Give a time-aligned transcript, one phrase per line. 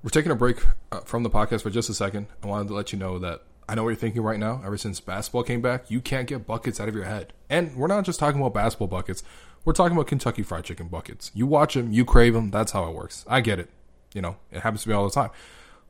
[0.00, 2.28] We're taking a break uh, from the podcast for just a second.
[2.44, 4.62] I wanted to let you know that I know what you're thinking right now.
[4.64, 7.32] Ever since basketball came back, you can't get buckets out of your head.
[7.50, 9.24] And we're not just talking about basketball buckets.
[9.64, 11.32] We're talking about Kentucky Fried Chicken buckets.
[11.34, 12.52] You watch them, you crave them.
[12.52, 13.24] That's how it works.
[13.26, 13.70] I get it.
[14.14, 15.30] You know, it happens to me all the time.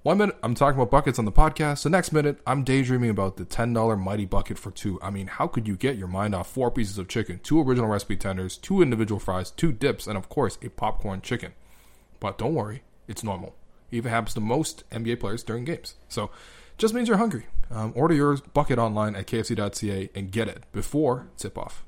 [0.05, 1.83] One minute I'm talking about buckets on the podcast.
[1.83, 4.99] The next minute I'm daydreaming about the $10 mighty bucket for two.
[5.03, 7.91] I mean, how could you get your mind off four pieces of chicken, two original
[7.91, 11.53] recipe tenders, two individual fries, two dips, and of course a popcorn chicken?
[12.21, 13.55] But don't worry, it's normal.
[13.91, 15.95] Even happens to most NBA players during games.
[16.09, 16.31] So
[16.77, 17.47] just means you're hungry.
[17.71, 21.85] Um, order your bucket online at kfc.ca and get it before tip off.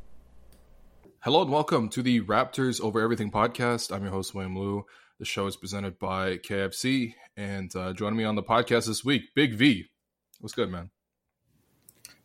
[1.21, 3.95] Hello and welcome to the Raptors Over Everything podcast.
[3.95, 4.87] I'm your host, William Lou.
[5.19, 7.15] The show is presented by KFC.
[7.37, 9.85] And uh, joining me on the podcast this week, Big V.
[10.41, 10.89] What's good, man?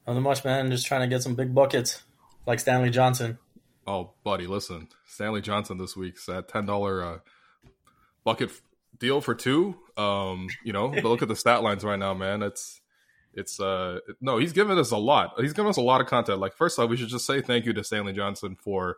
[0.08, 0.72] Nothing much, man.
[0.72, 2.04] Just trying to get some big buckets
[2.46, 3.38] like Stanley Johnson.
[3.86, 4.88] Oh, buddy, listen.
[5.06, 7.20] Stanley Johnson this week's that $10 uh,
[8.24, 8.52] bucket
[9.00, 9.76] deal for two.
[9.98, 12.44] Um, you know, but look at the stat lines right now, man.
[12.44, 12.82] It's
[13.34, 15.34] it's uh no, he's given us a lot.
[15.38, 16.40] He's given us a lot of content.
[16.40, 18.98] Like first off, we should just say thank you to Stanley Johnson for,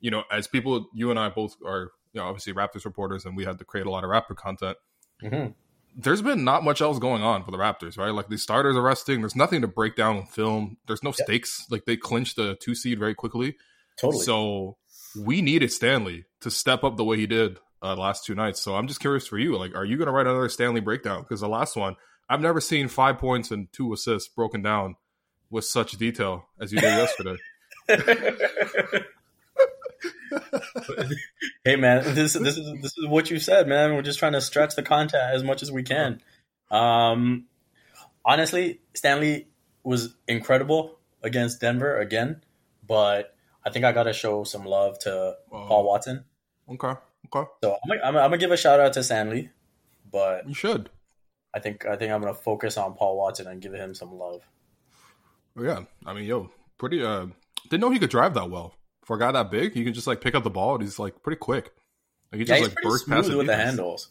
[0.00, 3.36] you know, as people, you and I both are, you know, obviously Raptors reporters, and
[3.36, 4.78] we had to create a lot of Raptor content.
[5.22, 5.52] Mm-hmm.
[5.98, 8.10] There's been not much else going on for the Raptors, right?
[8.10, 9.20] Like the starters are resting.
[9.20, 10.76] There's nothing to break down with film.
[10.86, 11.26] There's no yep.
[11.26, 11.66] stakes.
[11.70, 13.56] Like they clinched the two seed very quickly.
[13.98, 14.24] Totally.
[14.24, 14.76] So
[15.18, 18.60] we needed Stanley to step up the way he did uh, last two nights.
[18.60, 19.56] So I'm just curious for you.
[19.56, 21.22] Like, are you going to write another Stanley breakdown?
[21.22, 21.96] Because the last one,
[22.28, 24.96] I've never seen five points and two assists broken down
[25.50, 27.36] with such detail as you did yesterday.
[31.64, 33.94] hey man, this this is this is what you said, man.
[33.94, 36.20] We're just trying to stretch the content as much as we can.
[36.70, 37.44] Um,
[38.24, 39.46] honestly, Stanley
[39.84, 42.42] was incredible against Denver again,
[42.86, 46.24] but I think I got to show some love to Paul Watson.
[46.68, 46.94] Okay.
[47.34, 47.50] Okay.
[47.62, 49.50] So I'm, I'm, I'm, gonna give a shout out to Stanley,
[50.10, 50.90] but you should.
[51.54, 54.42] I think I think I'm gonna focus on Paul Watson and give him some love.
[55.58, 57.02] Oh, yeah, I mean, yo, pretty.
[57.02, 57.26] Uh,
[57.70, 59.72] didn't know he could drive that well for a guy that big.
[59.72, 61.70] He can just like pick up the ball and he's like pretty quick.
[62.30, 64.10] Like, he just yeah, like burst past with the handles.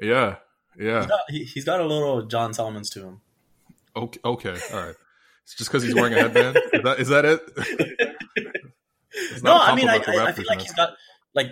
[0.00, 0.36] Yeah,
[0.78, 1.00] yeah.
[1.00, 3.20] He's got, he, has got a little John Salmons to him.
[3.94, 4.94] Okay, okay, all right.
[5.44, 6.56] It's just because he's wearing a headband.
[6.72, 7.40] is that is that it?
[9.42, 10.90] no, I mean, I, I, I feel like he's got
[11.34, 11.48] like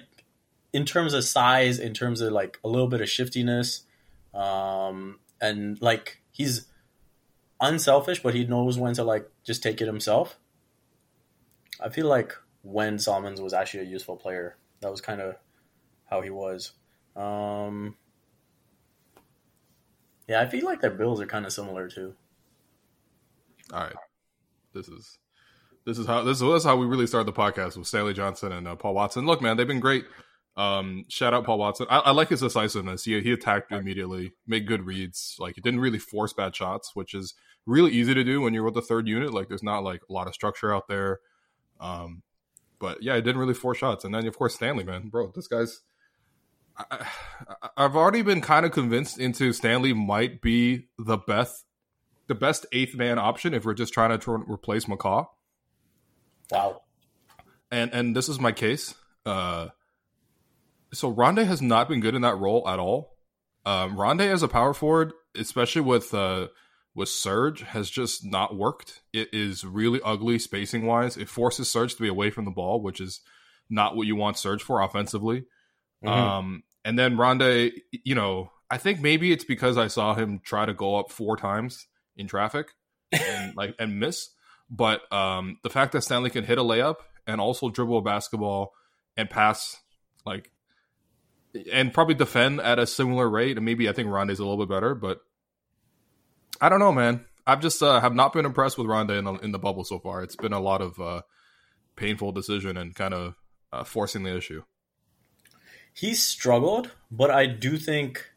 [0.77, 3.85] in terms of size, in terms of like a little bit of shiftiness,
[4.35, 6.67] um, and like he's
[7.63, 10.39] unselfish, but he knows when to like just take it himself.
[11.81, 15.37] I feel like when Salmons was actually a useful player, that was kind of
[16.11, 16.73] how he was.
[17.17, 17.97] Um,
[20.29, 22.15] yeah, I feel like their bills are kind of similar too.
[23.73, 23.97] All right,
[24.75, 25.19] this is
[25.87, 28.69] this is how this is, how we really started the podcast with Stanley Johnson and
[28.69, 29.25] uh, Paul Watson.
[29.25, 30.05] Look, man, they've been great.
[30.57, 31.87] Um, shout out Paul Watson.
[31.91, 33.05] I, I like his decisiveness.
[33.05, 35.37] He he attacked immediately, made good reads.
[35.39, 37.35] Like he didn't really force bad shots, which is
[37.67, 39.35] really easy to do when you're with the third unit.
[39.35, 41.21] Like there's not like a lot of structure out there.
[41.79, 42.23] Um,
[42.79, 44.05] but yeah, it didn't really force shots.
[44.05, 45.83] And then of course Stanley, man, bro, this guy's.
[46.79, 47.07] I,
[47.79, 51.65] have already been kind of convinced into Stanley might be the best,
[52.27, 55.27] the best eighth man option if we're just trying to tr- replace McCaw.
[56.51, 56.83] Wow.
[57.71, 58.95] And and this is my case.
[59.25, 59.69] Uh,
[60.93, 63.17] so Rondae has not been good in that role at all.
[63.65, 66.49] Um, Rondae as a power forward, especially with uh,
[66.95, 69.03] with Serge, has just not worked.
[69.13, 71.17] It is really ugly spacing wise.
[71.17, 73.21] It forces Serge to be away from the ball, which is
[73.69, 75.45] not what you want Serge for offensively.
[76.05, 76.09] Mm-hmm.
[76.09, 80.67] Um, and then Rondae, you know, I think maybe it's because I saw him try
[80.67, 81.87] to go up four times
[82.17, 82.69] in traffic
[83.13, 84.31] and like and miss.
[84.71, 86.97] But um, the fact that Stanley can hit a layup
[87.27, 88.73] and also dribble a basketball
[89.17, 89.81] and pass
[90.25, 90.51] like
[91.73, 93.57] and probably defend at a similar rate.
[93.57, 95.21] And maybe I think Rondae's a little bit better, but
[96.61, 97.25] I don't know, man.
[97.47, 99.99] I've just uh, have not been impressed with Rondae in the, in the bubble so
[99.99, 100.23] far.
[100.23, 101.23] It's been a lot of uh,
[101.95, 103.35] painful decision and kind of
[103.73, 104.63] uh, forcing the issue.
[105.93, 108.33] He's struggled, but I do think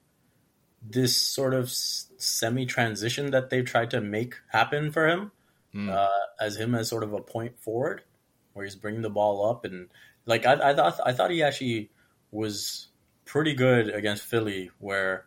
[0.82, 5.32] this sort of semi transition that they've tried to make happen for him,
[5.76, 6.08] mm.
[6.40, 8.04] as him as sort of a point forward,
[8.54, 9.90] where he's bringing the ball up and
[10.30, 11.90] like I, I thought I thought he actually
[12.32, 12.89] was
[13.30, 15.26] pretty good against Philly, where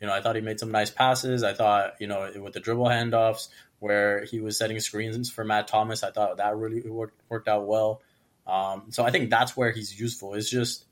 [0.00, 1.42] You know, I thought he made some nice passes.
[1.42, 3.48] I thought, you know, with the dribble handoffs
[3.80, 7.66] where he was setting screens for Matt Thomas, I thought that really worked, worked out
[7.66, 8.00] well.
[8.46, 10.34] Um, so I think that's where he's useful.
[10.34, 10.86] It's just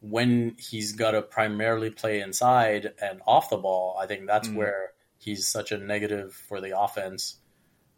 [0.00, 4.56] when he's got to primarily play inside and off the ball, I think that's mm.
[4.56, 7.36] where he's such a negative for the offense.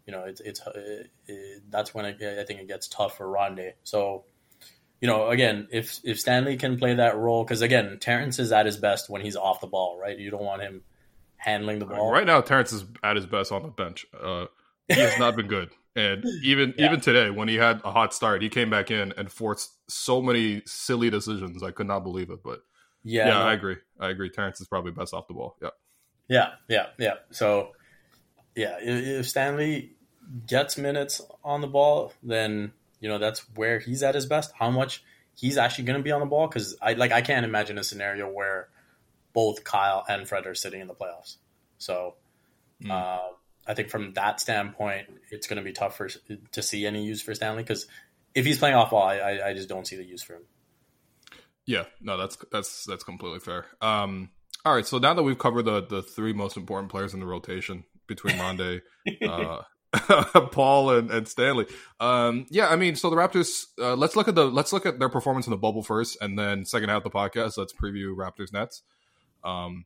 [0.06, 3.26] You know, it's it's it, it, that's when it, I think it gets tough for
[3.26, 3.74] Rondae.
[3.84, 4.24] So,
[5.02, 8.66] you know, again, if if Stanley can play that role, because again, Terrence is at
[8.66, 10.16] his best when he's off the ball, right?
[10.16, 10.82] You don't want him
[11.36, 12.12] handling the ball.
[12.12, 14.06] Right now, Terrence is at his best on the bench.
[14.18, 14.46] Uh,
[14.86, 15.70] he has not been good.
[15.94, 16.86] And even yeah.
[16.86, 20.22] even today, when he had a hot start, he came back in and forced so
[20.22, 21.62] many silly decisions.
[21.62, 22.42] I could not believe it.
[22.42, 22.62] But
[23.04, 23.40] yeah, yeah, no.
[23.42, 23.76] I agree.
[24.00, 24.30] I agree.
[24.30, 25.58] Terrence is probably best off the ball.
[25.60, 25.68] Yeah,
[26.30, 27.14] yeah, yeah, yeah.
[27.30, 27.72] So
[28.56, 29.96] yeah, if Stanley
[30.46, 32.72] gets minutes on the ball, then
[33.02, 34.52] you know that's where he's at his best.
[34.58, 35.04] How much
[35.34, 36.48] he's actually going to be on the ball?
[36.48, 38.70] Because I like I can't imagine a scenario where
[39.34, 41.36] both Kyle and Fred are sitting in the playoffs.
[41.76, 42.14] So.
[42.82, 42.90] Mm.
[42.90, 43.34] Uh,
[43.66, 46.08] I think from that standpoint, it's going to be tough for
[46.52, 47.86] to see any use for Stanley because
[48.34, 50.42] if he's playing off ball, I, I just don't see the use for him.
[51.64, 53.66] Yeah, no, that's that's that's completely fair.
[53.80, 54.30] Um,
[54.64, 57.26] all right, so now that we've covered the the three most important players in the
[57.26, 58.82] rotation between Rondae,
[59.28, 59.62] uh,
[60.52, 61.66] Paul and, and Stanley.
[62.00, 63.66] Um, yeah, I mean, so the Raptors.
[63.78, 66.38] Uh, let's look at the let's look at their performance in the bubble first, and
[66.38, 67.58] then second out the podcast.
[67.58, 68.82] Let's preview Raptors Nets.
[69.44, 69.84] Um,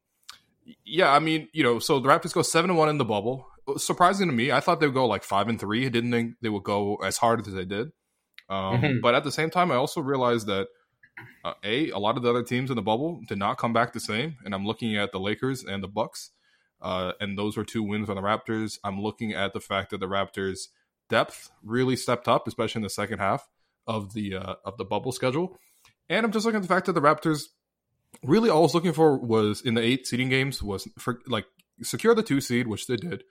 [0.85, 3.47] yeah, I mean, you know, so the Raptors go seven and one in the bubble
[3.77, 4.53] surprising to me.
[4.53, 5.87] I thought they would go like five and three.
[5.87, 7.89] I didn't think they would go as hard as they did.
[8.49, 9.01] Um, mm-hmm.
[9.03, 10.69] But at the same time, I also realized that
[11.45, 13.93] uh, a a lot of the other teams in the bubble did not come back
[13.93, 14.37] the same.
[14.45, 16.31] And I'm looking at the Lakers and the Bucks,
[16.81, 18.79] uh, and those were two wins on the Raptors.
[18.85, 20.69] I'm looking at the fact that the Raptors'
[21.09, 23.49] depth really stepped up, especially in the second half
[23.87, 25.59] of the uh, of the bubble schedule.
[26.09, 27.45] And I'm just looking at the fact that the Raptors
[28.23, 31.47] really all I was looking for was in the eight seeding games was for like
[31.83, 33.25] secure the two seed, which they did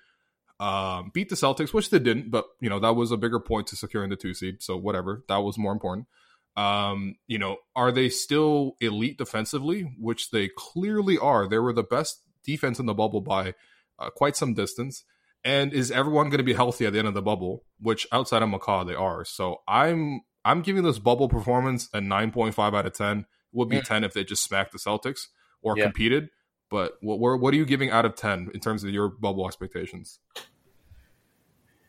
[0.59, 3.67] um, beat the Celtics, which they didn't, but you know that was a bigger point
[3.67, 4.61] to securing the two seed.
[4.61, 6.07] So whatever, that was more important.
[6.55, 9.93] Um, you know, are they still elite defensively?
[9.99, 11.47] Which they clearly are.
[11.47, 13.53] They were the best defense in the bubble by
[13.99, 15.03] uh, quite some distance.
[15.43, 17.65] And is everyone going to be healthy at the end of the bubble?
[17.79, 19.23] Which outside of McCaw, they are.
[19.25, 23.25] So I'm I'm giving this bubble performance a 9.5 out of 10.
[23.51, 23.83] Would be yeah.
[23.83, 25.27] 10 if they just smacked the Celtics
[25.61, 25.85] or yeah.
[25.85, 26.29] competed.
[26.69, 30.19] But what what are you giving out of ten in terms of your bubble expectations?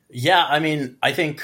[0.09, 1.43] Yeah, I mean, I think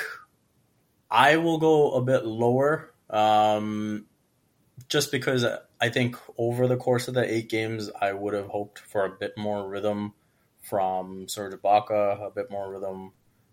[1.11, 4.07] I will go a bit lower, um,
[4.89, 5.45] just because
[5.83, 9.11] I think over the course of the eight games, I would have hoped for a
[9.11, 10.15] bit more rhythm
[10.61, 13.11] from Serge Ibaka, a bit more rhythm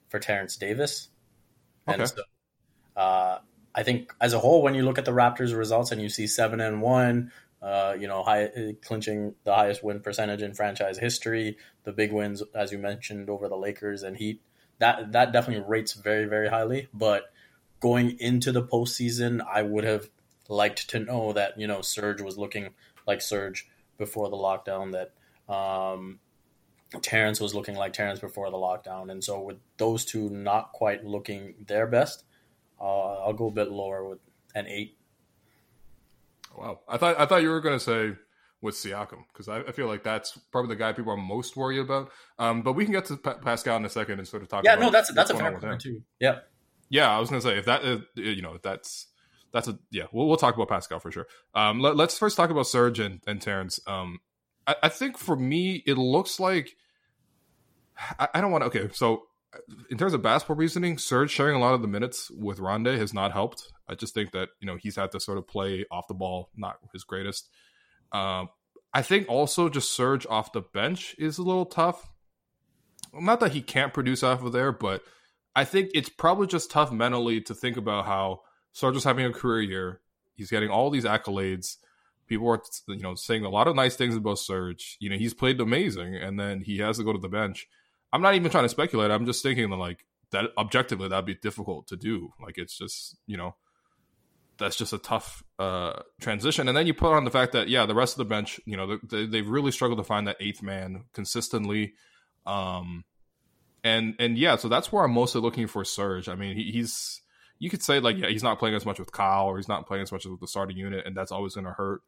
[0.09, 1.09] for Terrence Davis,
[1.87, 1.99] okay.
[1.99, 2.21] and so
[2.95, 3.39] uh,
[3.73, 6.27] I think as a whole, when you look at the Raptors' results and you see
[6.27, 7.31] seven and one,
[7.63, 11.57] uh, you know, high, clinching the highest win percentage in franchise history.
[11.83, 14.41] The big wins, as you mentioned, over the Lakers and Heat.
[14.77, 16.89] That that definitely rates very very highly.
[16.93, 17.31] But
[17.79, 20.09] going into the postseason, I would have
[20.49, 22.71] liked to know that you know Serge was looking
[23.07, 23.67] like Serge
[23.97, 24.91] before the lockdown.
[24.91, 26.19] That um,
[27.01, 29.11] Terrence was looking like Terrence before the lockdown.
[29.11, 32.23] And so with those two not quite looking their best,
[32.81, 34.19] uh, I'll go a bit lower with
[34.55, 34.97] an eight.
[36.57, 38.17] Wow, I thought I thought you were going to say
[38.61, 41.79] with Siakam because I, I, feel like that's probably the guy people are most worried
[41.79, 42.11] about.
[42.39, 44.63] Um, but we can get to pa- Pascal in a second and sort of talk.
[44.63, 44.79] About that.
[44.79, 46.01] Yeah, no, that's that's a fair point too.
[46.19, 46.39] Yeah,
[46.89, 49.07] yeah, I was going to say if that is, you know that's
[49.51, 51.27] that's a yeah we'll, we'll talk about Pascal for sure.
[51.53, 53.79] Um, let, us first talk about Serge and, and Terrence.
[53.87, 54.19] Um,
[54.67, 56.75] I, I think for me it looks like
[58.19, 58.67] I, I don't want to.
[58.67, 59.23] Okay, so
[59.89, 63.13] in terms of basketball reasoning, Serge sharing a lot of the minutes with Rondae has
[63.13, 63.71] not helped.
[63.87, 66.49] I just think that you know he's had to sort of play off the ball,
[66.55, 67.49] not his greatest.
[68.11, 68.49] Um,
[68.93, 72.11] I think also just Serge off the bench is a little tough.
[73.13, 75.03] Not that he can't produce off of there, but
[75.55, 78.41] I think it's probably just tough mentally to think about how
[78.71, 80.01] Serge is having a career year.
[80.35, 81.77] He's getting all these accolades.
[82.27, 84.97] People are, you know, saying a lot of nice things about Serge.
[84.99, 87.67] You know, he's played amazing, and then he has to go to the bench
[88.11, 89.11] I'm not even trying to speculate.
[89.11, 92.33] I'm just thinking that like that objectively that'd be difficult to do.
[92.41, 93.55] Like it's just you know
[94.57, 96.67] that's just a tough uh, transition.
[96.67, 98.75] And then you put on the fact that yeah, the rest of the bench, you
[98.75, 101.93] know, they, they've really struggled to find that eighth man consistently.
[102.45, 103.05] Um,
[103.83, 106.27] and and yeah, so that's where I'm mostly looking for Serge.
[106.27, 107.21] I mean, he, he's
[107.59, 109.85] you could say like yeah, he's not playing as much with Kyle or he's not
[109.85, 112.01] playing as much with the starting unit, and that's always going to hurt.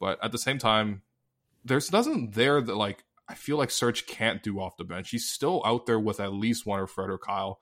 [0.00, 1.02] But at the same time,
[1.64, 5.10] there's nothing there that like I feel like Serge can't do off the bench.
[5.10, 7.58] He's still out there with at least one or Fred or Kyle.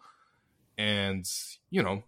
[0.77, 1.25] And,
[1.71, 2.03] you know,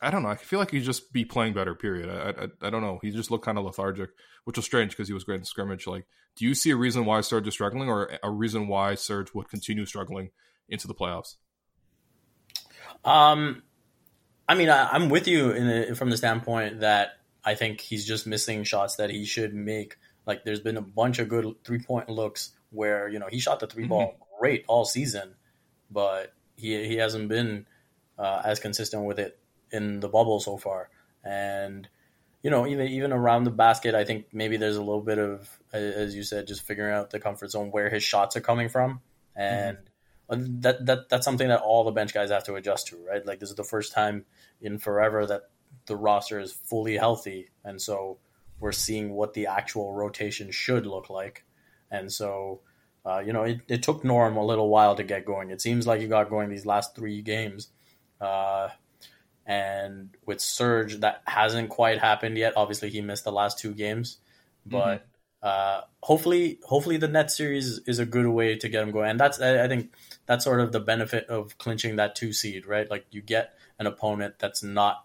[0.00, 0.28] I don't know.
[0.28, 1.74] I feel like he'd just be playing better.
[1.74, 2.08] Period.
[2.08, 2.98] I I, I don't know.
[3.02, 4.10] He just looked kind of lethargic,
[4.44, 5.86] which was strange because he was great in scrimmage.
[5.86, 9.34] Like, do you see a reason why Serge is struggling, or a reason why Serge
[9.34, 10.30] would continue struggling
[10.68, 11.36] into the playoffs?
[13.04, 13.62] Um,
[14.48, 18.26] I mean, I, am with you the, from the standpoint that I think he's just
[18.26, 19.96] missing shots that he should make.
[20.26, 23.60] Like, there's been a bunch of good three point looks where you know he shot
[23.60, 23.88] the 3 mm-hmm.
[23.88, 25.34] ball great all season,
[25.90, 27.66] but he he hasn't been
[28.18, 29.38] uh, as consistent with it
[29.70, 30.90] in the bubble so far.
[31.24, 31.88] And
[32.42, 35.48] you know, even even around the basket, I think maybe there's a little bit of,
[35.72, 39.00] as you said, just figuring out the comfort zone where his shots are coming from,
[39.34, 39.86] and mm-hmm.
[40.28, 43.24] That that that's something that all the bench guys have to adjust to, right?
[43.24, 44.24] Like this is the first time
[44.60, 45.42] in forever that
[45.86, 48.18] the roster is fully healthy, and so
[48.58, 51.44] we're seeing what the actual rotation should look like,
[51.90, 52.60] and so.
[53.08, 55.50] Uh, you know, it, it took Norm a little while to get going.
[55.50, 57.68] It seems like he got going these last three games,
[58.20, 58.70] uh,
[59.46, 62.54] and with Serge, that hasn't quite happened yet.
[62.56, 64.18] Obviously, he missed the last two games,
[64.66, 65.04] but mm-hmm.
[65.42, 69.10] Uh, hopefully, hopefully the net series is a good way to get them going.
[69.10, 69.92] And that's I, I think
[70.26, 72.90] that's sort of the benefit of clinching that two seed, right?
[72.90, 75.04] Like you get an opponent that's not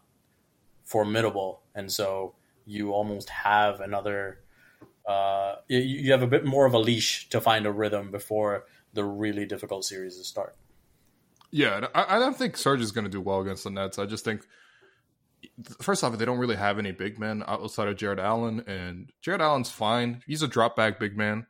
[0.84, 2.36] formidable, and so
[2.66, 4.40] you almost have another.
[5.08, 8.66] Uh, you, you have a bit more of a leash to find a rhythm before
[8.94, 10.56] the really difficult series to start.
[11.52, 14.00] Yeah, I, I don't think Serge is going to do well against the Nets.
[14.00, 14.46] I just think,
[15.80, 19.42] first off, they don't really have any big men outside of Jarrett Allen, and Jarrett
[19.42, 20.24] Allen's fine.
[20.26, 21.48] He's a drop back big man.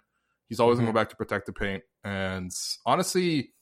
[0.47, 0.85] He's always mm-hmm.
[0.85, 1.83] going to go back to protect the paint.
[2.03, 2.51] And
[2.85, 3.53] honestly,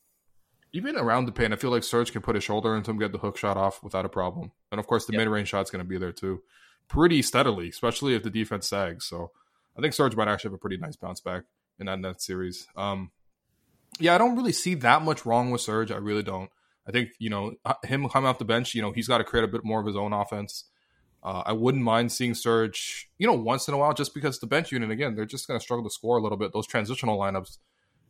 [0.74, 3.12] even around the paint, I feel like Serge can put his shoulder into him, get
[3.12, 4.52] the hook shot off without a problem.
[4.72, 5.20] And of course, the yep.
[5.20, 6.42] mid range shot's going to be there too,
[6.88, 9.06] pretty steadily, especially if the defense sags.
[9.06, 9.32] So
[9.78, 11.44] I think Serge might actually have a pretty nice bounce back
[11.80, 12.68] in that net series.
[12.76, 13.12] Um,
[14.00, 15.92] yeah, I don't really see that much wrong with Serge.
[15.92, 16.50] I really don't.
[16.90, 17.54] I think you know
[17.84, 18.74] him coming off the bench.
[18.74, 20.66] You know he's got to create a bit more of his own offense.
[21.22, 24.48] Uh, I wouldn't mind seeing Serge, you know, once in a while, just because the
[24.48, 26.52] bench unit again they're just going to struggle to score a little bit.
[26.52, 27.58] Those transitional lineups,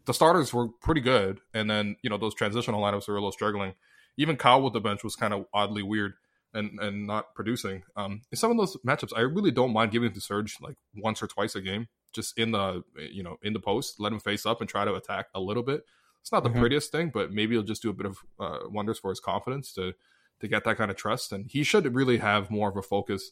[0.05, 3.33] the starters were pretty good, and then you know those transitional lineups were a little
[3.33, 3.73] struggling.
[4.17, 6.13] Even Kyle with the bench was kind of oddly weird
[6.53, 7.83] and and not producing.
[7.97, 11.21] Um, in some of those matchups, I really don't mind giving to Serge like once
[11.21, 14.45] or twice a game just in the you know in the post, let him face
[14.45, 15.83] up and try to attack a little bit.
[16.21, 16.59] It's not the mm-hmm.
[16.59, 19.73] prettiest thing, but maybe he'll just do a bit of uh, wonders for his confidence
[19.73, 19.93] to
[20.39, 21.31] to get that kind of trust.
[21.31, 23.31] And he should really have more of a focus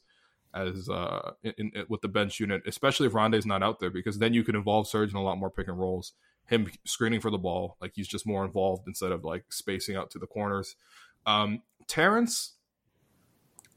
[0.54, 4.20] as uh, in, in, with the bench unit, especially if Rondae's not out there, because
[4.20, 6.14] then you can involve Serge in a lot more pick and rolls.
[6.46, 10.10] Him screening for the ball, like he's just more involved instead of like spacing out
[10.12, 10.76] to the corners.
[11.26, 12.54] Um, Terrence,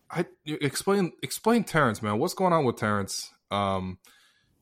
[0.09, 2.19] I explain explain Terrence, man.
[2.19, 3.33] What's going on with Terrence?
[3.51, 3.99] Um,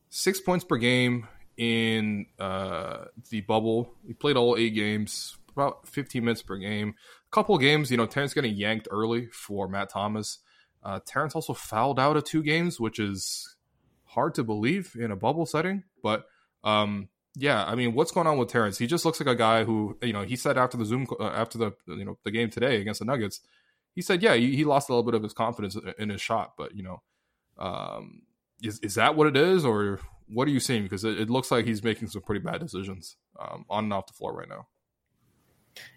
[0.09, 1.27] six points per game
[1.59, 3.93] in uh, the bubble.
[4.07, 6.95] He played all eight games, about 15 minutes per game.
[7.27, 10.39] A couple games, you know, Terrence getting yanked early for Matt Thomas.
[10.81, 13.57] Uh, Terrence also fouled out of two games, which is
[14.05, 15.83] hard to believe in a bubble setting.
[16.01, 16.25] But
[16.63, 18.77] um, yeah, I mean, what's going on with Terrence?
[18.77, 21.25] He just looks like a guy who, you know, he said after the Zoom, uh,
[21.25, 23.41] after the you know the game today against the Nuggets,
[23.93, 26.53] he said, yeah, he, he lost a little bit of his confidence in his shot,
[26.57, 27.01] but you know,
[27.57, 28.21] um,
[28.63, 29.99] is is that what it is, or
[30.31, 30.83] what are you seeing?
[30.83, 34.07] Because it, it looks like he's making some pretty bad decisions um, on and off
[34.07, 34.67] the floor right now.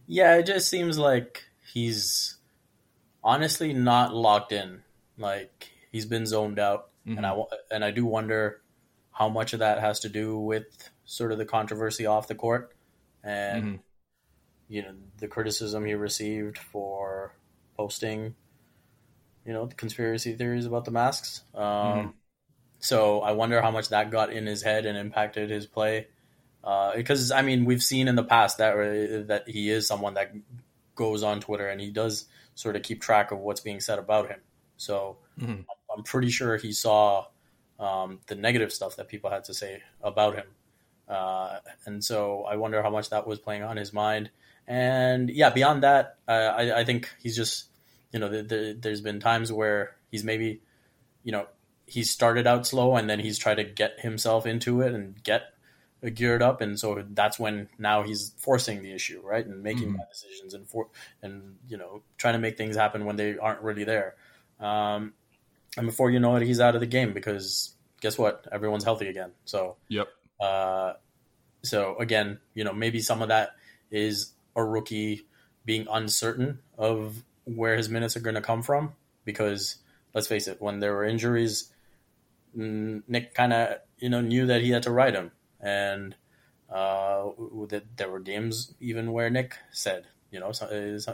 [0.06, 2.36] Yeah, it just seems like he's
[3.22, 4.82] honestly not locked in.
[5.18, 7.18] Like he's been zoned out, mm-hmm.
[7.18, 8.60] and I and I do wonder
[9.10, 10.64] how much of that has to do with
[11.04, 12.74] sort of the controversy off the court
[13.22, 13.76] and mm-hmm.
[14.68, 17.34] you know the criticism he received for
[17.76, 18.34] posting
[19.44, 21.42] you know the conspiracy theories about the masks.
[21.54, 22.08] Um, mm-hmm.
[22.82, 26.08] So I wonder how much that got in his head and impacted his play.
[26.64, 30.14] Uh, because I mean, we've seen in the past that uh, that he is someone
[30.14, 30.32] that
[30.96, 34.28] goes on Twitter and he does sort of keep track of what's being said about
[34.28, 34.40] him.
[34.76, 35.62] So mm-hmm.
[35.96, 37.26] I'm pretty sure he saw
[37.78, 40.46] um, the negative stuff that people had to say about him.
[41.08, 44.30] Uh, and so I wonder how much that was playing on his mind.
[44.66, 47.66] And yeah, beyond that, uh, I, I, think he's just,
[48.12, 50.62] you know, the, the, there's been times where he's maybe,
[51.24, 51.46] you know,
[51.92, 55.52] he started out slow and then he's tried to get himself into it and get
[56.14, 59.98] geared up and so that's when now he's forcing the issue right and making mm-hmm.
[59.98, 60.88] bad decisions and for
[61.22, 64.14] and you know trying to make things happen when they aren't really there.
[64.58, 65.12] Um,
[65.76, 68.48] and before you know it he's out of the game because guess what?
[68.50, 69.32] Everyone's healthy again.
[69.44, 70.08] So yep.
[70.40, 70.94] uh,
[71.62, 73.50] so again you know maybe some of that
[73.90, 75.26] is a rookie
[75.66, 78.94] being uncertain of where his minutes are going to come from
[79.26, 79.76] because
[80.14, 81.71] let's face it when there were injuries
[82.54, 86.14] Nick kind of you know knew that he had to ride him, and
[86.70, 87.28] uh,
[87.68, 90.66] that there were games even where Nick said you know so,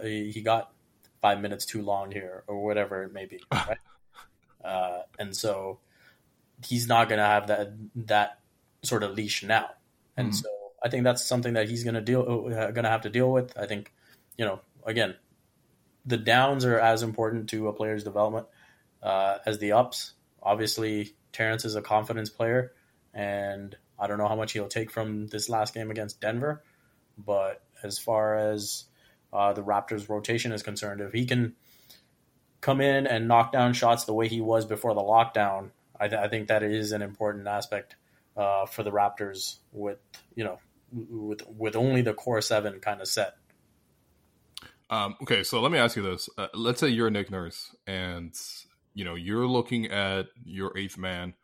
[0.02, 0.73] he got
[1.21, 3.78] five minutes too long here or whatever it may be, right?
[4.64, 5.80] uh, and so
[6.64, 8.40] he's not going to have that that
[8.83, 9.71] sort of leash now,
[10.16, 10.35] and mm.
[10.35, 10.49] so
[10.83, 13.30] I think that's something that he's going to deal uh, going to have to deal
[13.30, 13.57] with.
[13.57, 13.92] I think,
[14.37, 15.16] you know, again,
[16.07, 18.47] the downs are as important to a player's development
[19.02, 20.12] uh, as the ups.
[20.42, 22.73] Obviously, Terrence is a confidence player,
[23.14, 26.62] and I don't know how much he'll take from this last game against Denver.
[27.16, 28.85] But as far as
[29.32, 31.54] uh, the Raptors' rotation is concerned, if he can
[32.61, 36.20] come in and knock down shots the way he was before the lockdown, I, th-
[36.20, 37.97] I think that is an important aspect
[38.37, 39.56] uh, for the Raptors.
[39.73, 39.99] With
[40.35, 40.58] you know,
[40.92, 43.35] with with only the core seven kind of set.
[44.90, 48.32] Um, okay, so let me ask you this: uh, Let's say you're Nick Nurse, and
[48.95, 51.35] you know you're looking at your eighth man.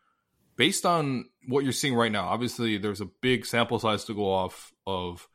[0.57, 4.31] Based on what you're seeing right now, obviously there's a big sample size to go
[4.31, 5.27] off of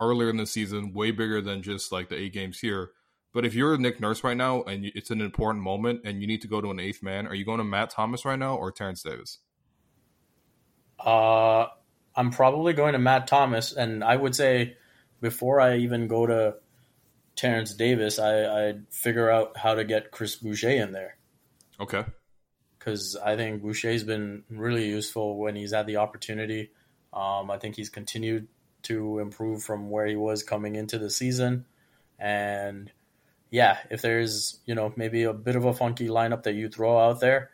[0.00, 2.90] earlier in the season, way bigger than just like the eight games here.
[3.34, 6.42] But if you're Nick Nurse right now and it's an important moment and you need
[6.42, 8.70] to go to an eighth man, are you going to Matt Thomas right now or
[8.70, 9.38] Terrence Davis?
[10.98, 11.66] Uh,
[12.16, 14.76] I'm probably going to Matt Thomas, and I would say
[15.20, 16.56] before I even go to
[17.36, 21.17] Terrence Davis, I, I'd figure out how to get Chris Boucher in there.
[21.80, 22.04] Okay.
[22.78, 26.70] Because I think Boucher's been really useful when he's had the opportunity.
[27.12, 28.48] Um, I think he's continued
[28.84, 31.66] to improve from where he was coming into the season.
[32.18, 32.90] And
[33.50, 36.98] yeah, if there's you know maybe a bit of a funky lineup that you throw
[36.98, 37.50] out there,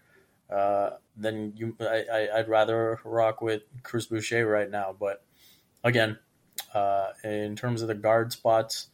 [0.50, 4.94] uh, then you I, I, would rather rock with Chris Boucher right now.
[4.98, 5.24] But
[5.82, 6.18] again,
[6.72, 8.88] uh, in terms of the guard spots,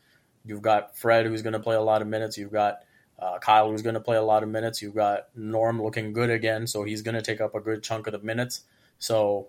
[0.45, 2.37] you've got Fred who's going to play a lot of minutes.
[2.37, 2.81] You've got
[3.21, 4.81] uh, Kyle who's going to play a lot of minutes.
[4.81, 8.07] You've got Norm looking good again, so he's going to take up a good chunk
[8.07, 8.63] of the minutes.
[8.99, 9.49] So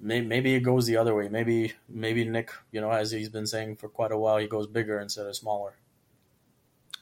[0.00, 1.28] maybe it goes the other way.
[1.28, 4.66] Maybe maybe Nick, you know, as he's been saying for quite a while, he goes
[4.66, 5.74] bigger instead of smaller.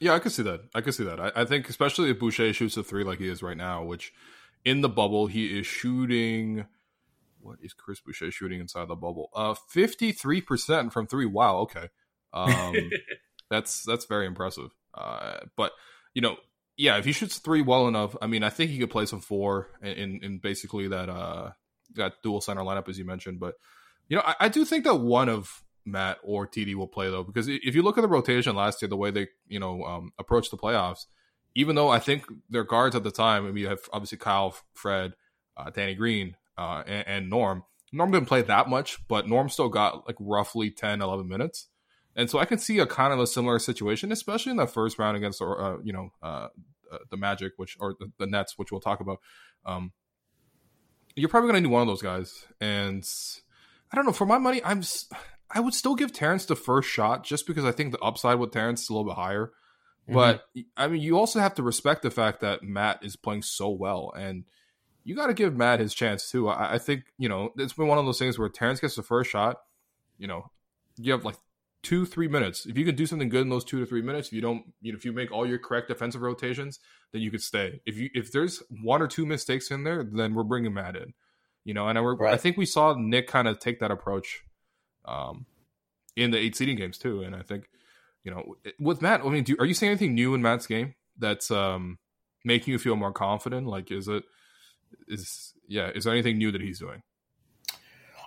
[0.00, 0.61] Yeah, I could see that.
[0.75, 1.21] I could see that.
[1.21, 4.12] I, I, think especially if Boucher shoots a three like he is right now, which
[4.64, 6.66] in the bubble he is shooting.
[7.40, 9.31] What is Chris Boucher shooting inside the bubble?
[9.35, 11.27] Uh, fifty three percent from three.
[11.27, 11.59] Wow.
[11.59, 11.88] Okay,
[12.33, 12.75] um,
[13.51, 14.70] that's that's very impressive.
[14.96, 15.72] Uh, but
[16.14, 16.37] you know,
[16.76, 19.20] yeah, if he shoots three well enough, I mean, I think he could play some
[19.20, 21.52] four in in basically that uh
[21.94, 23.40] that dual center lineup as you mentioned.
[23.40, 23.54] But
[24.09, 27.22] you know, I, I do think that one of Matt or TD will play though,
[27.22, 30.12] because if you look at the rotation last year, the way they you know um,
[30.18, 31.06] approached the playoffs,
[31.56, 34.54] even though I think their guards at the time, I mean, you have obviously Kyle,
[34.74, 35.14] Fred,
[35.56, 37.64] uh, Danny Green, uh, and, and, Norm.
[37.92, 41.68] Norm didn't play that much, but Norm still got like roughly 10, 11 minutes.
[42.16, 44.98] And so I can see a kind of a similar situation, especially in the first
[44.98, 46.48] round against, uh, you know, uh,
[46.90, 49.18] uh, the Magic, which or the, the, Nets, which we'll talk about.
[49.66, 49.92] Um,
[51.14, 52.46] you're probably going to need one of those guys.
[52.61, 53.07] And
[53.92, 54.12] I don't know.
[54.12, 54.83] For my money, I'm
[55.50, 58.50] I would still give Terrence the first shot just because I think the upside with
[58.50, 59.52] Terrence is a little bit higher.
[60.09, 60.14] Mm-hmm.
[60.14, 60.44] But
[60.76, 64.12] I mean, you also have to respect the fact that Matt is playing so well,
[64.16, 64.44] and
[65.05, 66.48] you got to give Matt his chance too.
[66.48, 69.02] I, I, think you know it's been one of those things where Terrence gets the
[69.02, 69.59] first shot.
[70.18, 70.50] You know,
[70.96, 71.37] you have like
[71.87, 72.66] two, three minutes.
[72.66, 74.64] If you can do something good in those two to three minutes, if you don't,
[74.83, 76.81] you know, if you make all your correct defensive rotations,
[77.12, 77.81] then you could stay.
[77.87, 81.14] If you if there's one or two mistakes in there, then we're bringing Matt in.
[81.64, 82.35] You know, and I, right.
[82.35, 84.42] I think we saw Nick kind of take that approach
[85.05, 85.46] um,
[86.16, 87.22] in the eight seeding games too.
[87.22, 87.68] And I think
[88.25, 90.96] you know, with Matt, I mean, do, are you seeing anything new in Matt's game
[91.16, 91.99] that's um,
[92.44, 93.68] making you feel more confident?
[93.68, 94.25] Like, is it
[95.07, 95.90] is yeah?
[95.94, 97.03] Is there anything new that he's doing?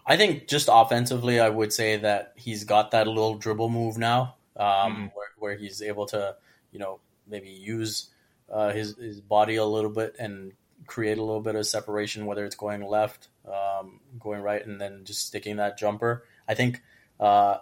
[0.09, 4.37] I think just offensively, I would say that he's got that little dribble move now,
[4.57, 5.01] um, mm-hmm.
[5.13, 6.35] where, where, he's able to,
[6.71, 8.09] you know, maybe use
[8.51, 10.53] uh, his his body a little bit and
[10.87, 15.05] create a little bit of separation, whether it's going left, um, going right, and then
[15.05, 16.25] just sticking that jumper.
[16.47, 16.81] I think
[17.19, 17.57] uh,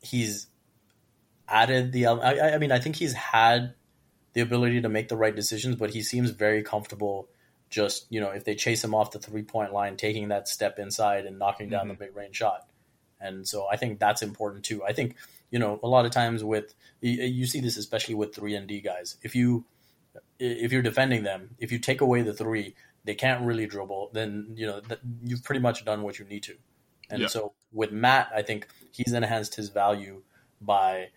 [0.00, 0.46] he's
[1.48, 2.06] added the.
[2.06, 3.74] I, I mean, I think he's had
[4.34, 7.28] the ability to make the right decisions, but he seems very comfortable.
[7.74, 10.78] Just you know, if they chase him off the three point line, taking that step
[10.78, 11.88] inside and knocking down mm-hmm.
[11.88, 12.68] the big range shot.
[13.20, 14.84] And so I think that's important too.
[14.84, 15.16] I think
[15.50, 18.80] you know a lot of times with you see this especially with three and D
[18.80, 19.16] guys.
[19.22, 19.64] If you
[20.38, 24.10] if you're defending them, if you take away the three, they can't really dribble.
[24.12, 24.80] Then you know
[25.24, 26.54] you've pretty much done what you need to.
[27.10, 27.26] And yeah.
[27.26, 30.22] so with Matt, I think he's enhanced his value
[30.60, 31.08] by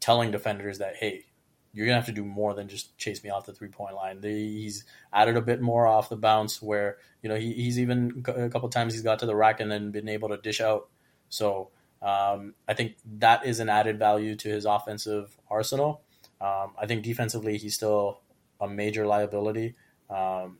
[0.00, 1.26] telling defenders that hey,
[1.72, 4.20] you're gonna have to do more than just chase me off the three point line.
[4.22, 8.48] He's added a bit more off the bounce, where you know he, he's even a
[8.48, 10.88] couple times he's got to the rack and then been able to dish out.
[11.28, 11.70] So
[12.02, 16.02] um, I think that is an added value to his offensive arsenal.
[16.40, 18.20] Um, I think defensively he's still
[18.60, 19.74] a major liability.
[20.10, 20.58] Um,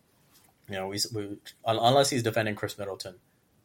[0.68, 3.16] you know, we, we, unless he's defending Khris Middleton.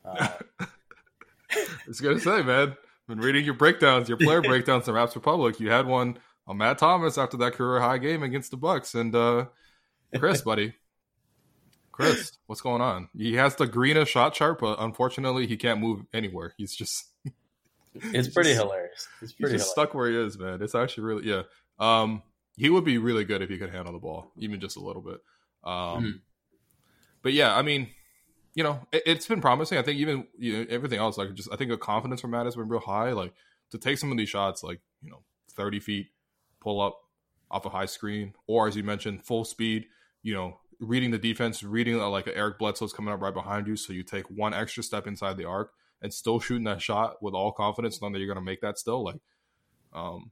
[0.04, 0.28] Uh,
[0.60, 2.76] I was gonna say, man
[3.08, 5.60] been reading your breakdowns, your player breakdowns in Raps Republic.
[5.60, 8.96] You had one on Matt Thomas after that career high game against the Bucks.
[8.96, 9.46] And uh,
[10.16, 10.74] Khris, buddy,
[11.92, 13.10] Khris, what's going on?
[13.16, 16.54] He has the greenest shot chart, but unfortunately, he can't move anywhere.
[16.58, 17.06] He's just.
[18.00, 19.08] It's pretty just, hilarious.
[19.24, 20.62] It's pretty he's just stuck where he is, man.
[20.62, 21.42] It's actually really yeah.
[21.80, 22.22] Um,
[22.56, 25.02] he would be really good if he could handle the ball, even just a little
[25.02, 25.20] bit.
[25.64, 26.10] Um, mm-hmm.
[27.24, 27.90] but yeah, I mean,
[28.54, 29.80] you know, it, has been promising.
[29.80, 32.46] I think even you know, everything else, like just I think the confidence from Matt
[32.46, 33.14] has been real high.
[33.14, 33.34] Like
[33.72, 35.24] to take some of these shots, like you know,
[35.56, 36.10] thirty feet,
[36.68, 37.00] pull up
[37.50, 39.86] off a high screen, or as you mentioned, full speed.
[40.22, 43.78] You know, reading the defense, reading uh, like Eric Bledsoe's coming up right behind you,
[43.78, 47.34] so you take one extra step inside the arc and still shooting that shot with
[47.34, 49.02] all confidence, knowing that you're going to make that still.
[49.02, 49.22] Like,
[49.94, 50.32] um,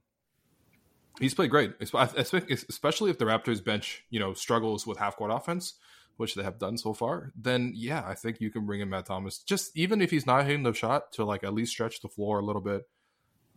[1.18, 5.72] he's played great, especially if the Raptors bench, you know, struggles with half court offense,
[6.18, 7.32] which they have done so far.
[7.34, 10.44] Then yeah, I think you can bring in Matt Thomas, just even if he's not
[10.44, 12.82] hitting the shot to like at least stretch the floor a little bit.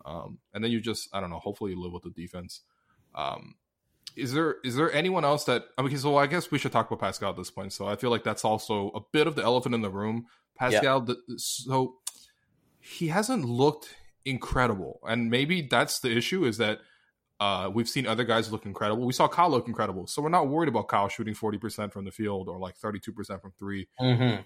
[0.05, 1.39] Um, and then you just I don't know.
[1.39, 2.61] Hopefully you live with the defense.
[3.19, 3.55] Um,
[4.15, 5.97] is there is there anyone else that I mean?
[5.97, 7.73] So I guess we should talk about Pascal at this point.
[7.73, 10.25] So I feel like that's also a bit of the elephant in the room.
[10.57, 11.13] Pascal, yeah.
[11.27, 11.95] the, so
[12.79, 16.45] he hasn't looked incredible, and maybe that's the issue.
[16.45, 16.79] Is that
[17.39, 19.05] uh, we've seen other guys look incredible.
[19.05, 22.05] We saw Kyle look incredible, so we're not worried about Kyle shooting forty percent from
[22.05, 24.41] the field or like thirty two percent from 3 mm-hmm.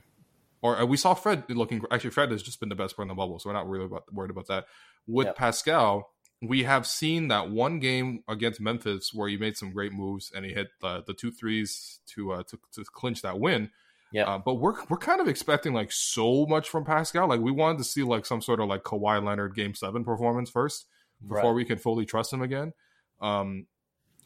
[0.61, 1.83] Or uh, we saw Fred looking.
[1.91, 3.85] Actually, Fred has just been the best player in the bubble, so we're not really
[3.85, 4.65] about, worried about that.
[5.07, 5.35] With yep.
[5.35, 6.12] Pascal,
[6.45, 10.45] we have seen that one game against Memphis where he made some great moves and
[10.45, 13.69] he hit the, the two threes to, uh, to to clinch that win.
[14.11, 17.27] Yeah, uh, but we're we're kind of expecting like so much from Pascal.
[17.27, 20.51] Like we wanted to see like some sort of like Kawhi Leonard Game Seven performance
[20.51, 20.85] first
[21.21, 21.55] before right.
[21.55, 22.73] we can fully trust him again.
[23.21, 23.65] Um,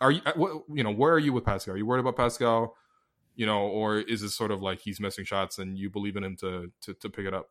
[0.01, 1.75] are you uh, what, you know where are you with Pascal?
[1.75, 2.75] Are you worried about Pascal?
[3.36, 6.23] You know, or is it sort of like he's missing shots and you believe in
[6.23, 7.49] him to to, to pick it up?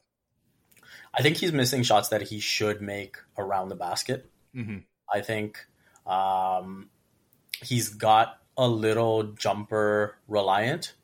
[1.15, 4.31] I think he's missing shots that he should make around the basket.
[4.57, 4.79] Mm-hmm.
[5.13, 5.59] I think
[6.07, 6.89] um,
[7.63, 10.95] he's got a little jumper reliant,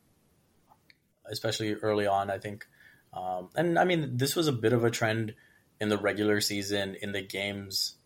[1.31, 2.31] especially early on.
[2.31, 2.67] I think,
[3.13, 5.35] um, and I mean, this was a bit of a trend
[5.81, 7.97] in the regular season in the games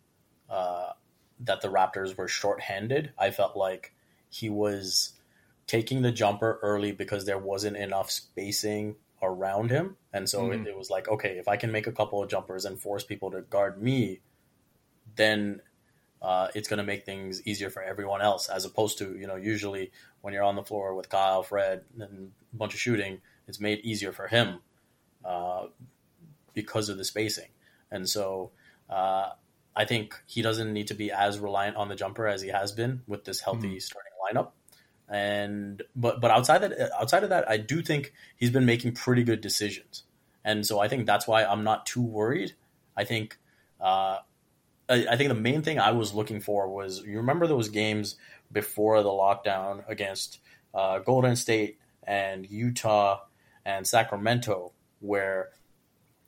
[0.51, 0.93] uh,
[1.41, 3.13] that the Raptors were shorthanded.
[3.19, 3.95] I felt like
[4.29, 5.13] he was
[5.67, 9.97] taking the jumper early because there wasn't enough spacing around him.
[10.13, 10.67] And so mm-hmm.
[10.67, 13.05] it, it, was like, okay, if I can make a couple of jumpers and force
[13.05, 14.21] people to guard me,
[15.17, 15.61] then
[16.23, 18.49] uh, it's going to make things easier for everyone else.
[18.49, 22.33] As opposed to, you know, usually when you're on the floor with Kyle, Fred, and
[22.53, 24.61] a bunch of shooting, it's made easier for him
[25.25, 25.67] uh,
[26.55, 27.49] because of the spacing.
[27.91, 28.51] And so
[28.91, 29.31] uh,
[29.75, 32.73] I think he doesn't need to be as reliant on the jumper as he has
[32.73, 33.79] been with this healthy mm-hmm.
[33.79, 34.51] starting lineup.
[35.09, 39.23] And but but outside that outside of that, I do think he's been making pretty
[39.23, 40.03] good decisions,
[40.45, 42.55] and so I think that's why I'm not too worried.
[42.97, 43.39] I think
[43.81, 44.19] uh,
[44.89, 48.17] I, think the main thing I was looking for was you remember those games
[48.53, 50.39] before the lockdown against
[50.75, 53.21] uh, Golden State and Utah
[53.65, 55.51] and Sacramento, where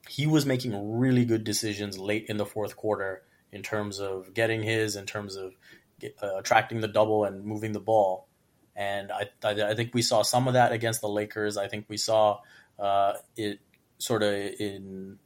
[0.09, 4.63] he was making really good decisions late in the fourth quarter in terms of getting
[4.63, 5.55] his, in terms of
[6.23, 8.27] uh, attracting the double and moving the ball.
[8.75, 11.57] And I, I, I, think we saw some of that against the Lakers.
[11.57, 12.41] I think we saw
[12.79, 13.61] uh, it
[13.99, 15.19] sort of in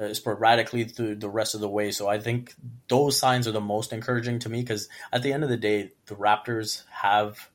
[0.00, 1.90] uh, sporadically through the rest of the way.
[1.90, 2.54] So I think
[2.88, 5.92] those signs are the most encouraging to me because at the end of the day,
[6.06, 7.50] the Raptors have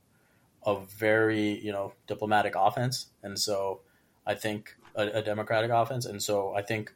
[0.65, 3.81] a very you know diplomatic offense, and so
[4.25, 6.93] I think a, a democratic offense, and so I think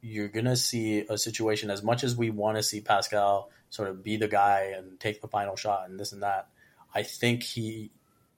[0.00, 4.02] you're gonna see a situation as much as we want to see Pascal sort of
[4.02, 6.48] be the guy and take the final shot and this and that.
[6.94, 7.90] I think he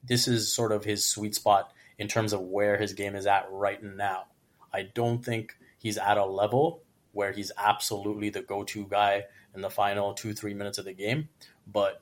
[0.03, 3.47] this is sort of his sweet spot in terms of where his game is at
[3.51, 4.25] right now.
[4.73, 9.71] I don't think he's at a level where he's absolutely the go-to guy in the
[9.71, 11.29] final 2-3 minutes of the game,
[11.67, 12.01] but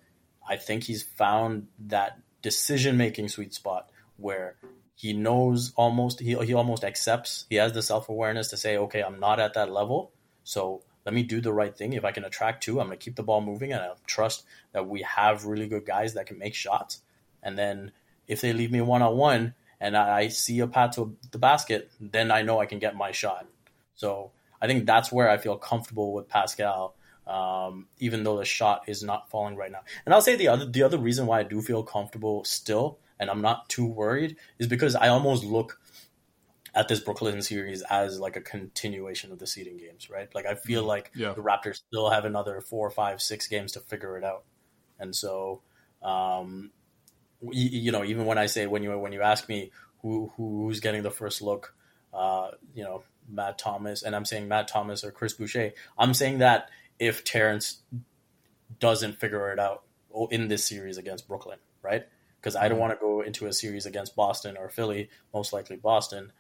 [0.49, 4.57] I think he's found that decision-making sweet spot where
[4.95, 9.19] he knows almost he, he almost accepts he has the self-awareness to say okay i'm
[9.19, 10.13] not at that level.
[10.45, 11.93] So let me do the right thing.
[11.93, 14.45] If i can attract two i'm going to keep the ball moving and i trust
[14.73, 17.03] that we have really good guys that can make shots.
[17.43, 17.93] And then
[18.27, 22.43] if they leave me one-on-one and i see a path to the basket then i
[22.43, 23.47] know i can get my shot
[23.97, 24.31] so
[24.63, 26.95] i think that's where i feel comfortable with pascal
[27.27, 30.65] um, even though the shot is not falling right now and i'll say the other
[30.65, 34.67] the other reason why i do feel comfortable still and I'm not too worried is
[34.67, 35.81] because I almost look
[36.75, 40.33] at this Brooklyn series as like a continuation of the seeding games, right?
[40.35, 40.89] Like I feel mm-hmm.
[40.89, 41.33] like yeah.
[41.33, 44.45] the Raptors still have another four, five, six games to figure it out,
[44.99, 45.63] and so
[46.03, 46.71] um,
[47.41, 50.67] you, you know, even when I say when you when you ask me who, who
[50.67, 51.75] who's getting the first look,
[52.13, 56.39] uh, you know, Matt Thomas, and I'm saying Matt Thomas or Chris Boucher, I'm saying
[56.39, 57.83] that if Terrence
[58.79, 59.85] doesn't figure it out
[60.31, 62.05] in this series against Brooklyn, right?
[62.41, 62.81] Because I don't mm-hmm.
[62.81, 66.33] want to go into a series against Boston or Philly, most likely Boston,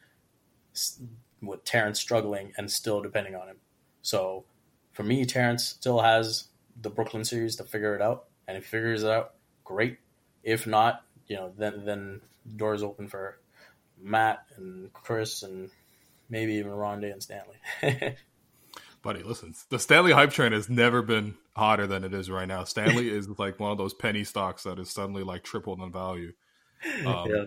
[1.43, 3.57] with Terrence struggling and still depending on him.
[4.03, 4.45] So
[4.93, 6.45] for me, Terrence still has
[6.81, 9.99] the Brooklyn series to figure it out, and if he figures it out, great.
[10.43, 12.21] If not, you know, then then
[12.57, 13.39] doors open for
[14.01, 15.71] Matt and Chris and
[16.29, 17.57] maybe even Rondae and Stanley.
[19.03, 22.65] Buddy, listen, the Stanley hype train has never been hotter than it is right now.
[22.65, 26.33] Stanley is like one of those penny stocks that is suddenly like tripled in value.
[27.05, 27.45] Um, yeah,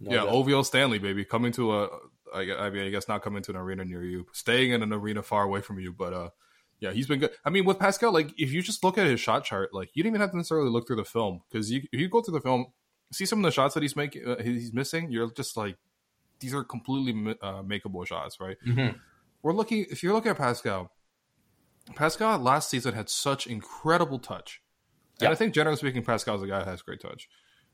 [0.00, 1.88] no yeah, OVO Stanley, baby, coming to a,
[2.34, 4.92] I, I mean, I guess not coming to an arena near you, staying in an
[4.92, 6.30] arena far away from you, but uh,
[6.80, 7.30] yeah, he's been good.
[7.44, 10.02] I mean, with Pascal, like if you just look at his shot chart, like you
[10.02, 12.34] don't even have to necessarily look through the film because you if you go through
[12.34, 12.66] the film,
[13.12, 15.10] see some of the shots that he's making, uh, he's missing.
[15.10, 15.76] You're just like,
[16.40, 18.56] these are completely uh, makeable shots, right?
[18.66, 18.96] Mm-hmm.
[19.42, 19.86] We're looking.
[19.90, 20.90] If you're looking at Pascal,
[21.94, 24.60] Pascal last season had such incredible touch,
[25.20, 27.28] and I think generally speaking, Pascal is a guy that has great touch,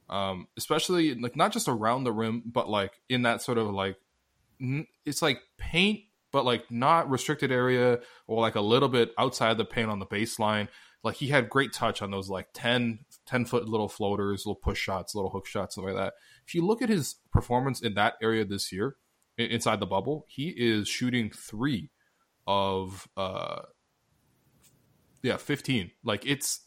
[0.08, 3.96] um, especially like not just around the rim, but like in that sort of like
[5.04, 6.00] it's like paint
[6.32, 10.06] but like not restricted area or like a little bit outside the paint on the
[10.06, 10.68] baseline.
[11.02, 14.78] Like he had great touch on those like 10, 10 foot little floaters, little push
[14.78, 16.14] shots, little hook shots, stuff like that.
[16.46, 18.96] If you look at his performance in that area this year,
[19.38, 21.90] inside the bubble, he is shooting three
[22.46, 23.62] of uh
[25.22, 25.90] yeah, 15.
[26.04, 26.60] Like it's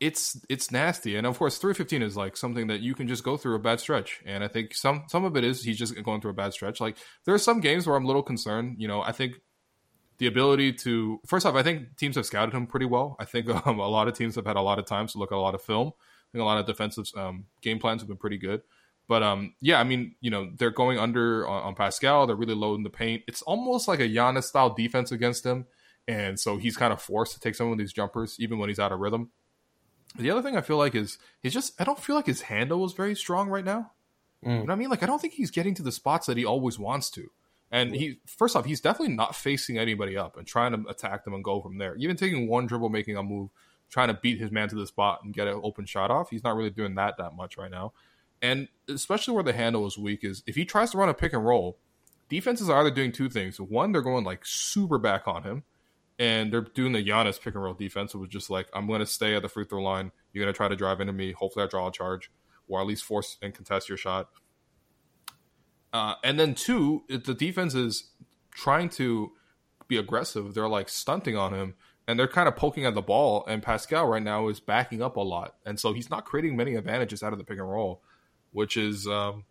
[0.00, 1.16] it's it's nasty.
[1.16, 3.80] And of course, 315 is like something that you can just go through a bad
[3.80, 4.22] stretch.
[4.24, 6.80] And I think some some of it is he's just going through a bad stretch.
[6.80, 8.76] Like there are some games where I'm a little concerned.
[8.78, 9.34] You know, I think
[10.20, 13.16] the ability to first off, I think teams have scouted him pretty well.
[13.18, 15.32] I think um, a lot of teams have had a lot of time to look
[15.32, 15.88] at a lot of film.
[15.88, 18.60] I think a lot of defensive um, game plans have been pretty good.
[19.08, 22.26] But um, yeah, I mean, you know, they're going under on, on Pascal.
[22.26, 23.22] They're really loading the paint.
[23.26, 25.66] It's almost like a Giannis style defense against him,
[26.06, 28.78] and so he's kind of forced to take some of these jumpers, even when he's
[28.78, 29.30] out of rhythm.
[30.16, 32.84] The other thing I feel like is he's just I don't feel like his handle
[32.84, 33.92] is very strong right now.
[34.44, 34.48] Mm.
[34.48, 34.90] You know what I mean?
[34.90, 37.30] Like I don't think he's getting to the spots that he always wants to.
[37.70, 41.34] And he first off, he's definitely not facing anybody up and trying to attack them
[41.34, 41.94] and go from there.
[41.96, 43.50] Even taking one dribble, making a move,
[43.88, 46.30] trying to beat his man to the spot and get an open shot off.
[46.30, 47.92] He's not really doing that that much right now.
[48.42, 51.32] And especially where the handle is weak is if he tries to run a pick
[51.32, 51.78] and roll,
[52.28, 53.60] defenses are either doing two things.
[53.60, 55.64] One, they're going like super back on him,
[56.18, 58.14] and they're doing the Giannis pick and roll defense.
[58.14, 60.10] It was just like, I'm going to stay at the free throw line.
[60.32, 61.32] You're going to try to drive into me.
[61.32, 62.30] Hopefully, I draw a charge,
[62.68, 64.28] or at least force and contest your shot.
[65.92, 68.10] Uh, and then two, the defense is
[68.52, 69.32] trying to
[69.88, 70.54] be aggressive.
[70.54, 71.74] They're like stunting on him,
[72.06, 73.44] and they're kind of poking at the ball.
[73.46, 76.74] And Pascal right now is backing up a lot, and so he's not creating many
[76.74, 78.02] advantages out of the pick and roll,
[78.52, 79.06] which is.
[79.06, 79.44] Um,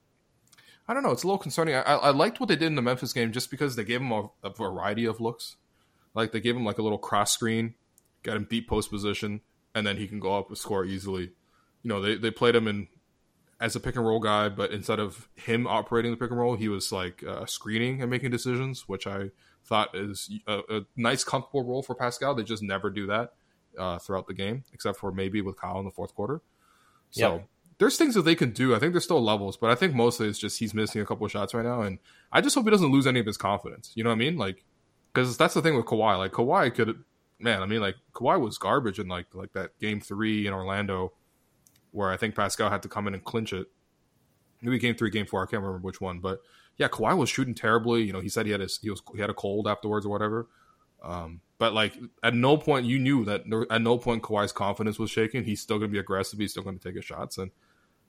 [0.88, 1.12] I don't know.
[1.12, 1.76] It's a little concerning.
[1.76, 4.12] I, I, liked what they did in the Memphis game just because they gave him
[4.12, 5.56] a, a variety of looks.
[6.16, 7.76] Like they gave him like a little cross screen,
[8.24, 9.42] got him deep post position,
[9.76, 11.32] and then he can go up and score easily.
[11.84, 12.88] You know, they, they played him in
[13.60, 16.56] as a pick and roll guy, but instead of him operating the pick and roll,
[16.56, 19.32] he was like uh, screening and making decisions, which I
[19.66, 22.34] thought is a, a, nice, comfortable role for Pascal.
[22.34, 23.34] They just never do that
[23.78, 26.42] uh, throughout the game, except for maybe with Kyle in the fourth quarter.
[27.12, 27.48] So yep.
[27.80, 28.74] there's things that they can do.
[28.74, 31.26] I think there's still levels, but I think mostly it's just he's missing a couple
[31.26, 32.00] of shots right now, and
[32.32, 33.92] I just hope he doesn't lose any of his confidence.
[33.96, 34.38] You know what I mean?
[34.38, 34.64] Like
[35.14, 36.18] because that's the thing with Kawhi.
[36.18, 37.04] Like Kawhi could,
[37.40, 37.62] man.
[37.62, 41.14] I mean, like Kawhi was garbage in like like that game three in Orlando,
[41.92, 43.68] where I think Pascal had to come in and clinch it.
[44.62, 45.42] Maybe game three, game four.
[45.42, 46.42] I can't remember which one, but
[46.78, 48.04] yeah, Kawhi was shooting terribly.
[48.04, 50.10] You know, he said he had his he was he had a cold afterwards or
[50.10, 50.48] whatever.
[51.04, 55.12] Um, but like at no point you knew that at no point Kawhi's confidence was
[55.12, 55.44] shaken.
[55.44, 56.40] He's still going to be aggressive.
[56.40, 57.52] He's still going to take his shots, and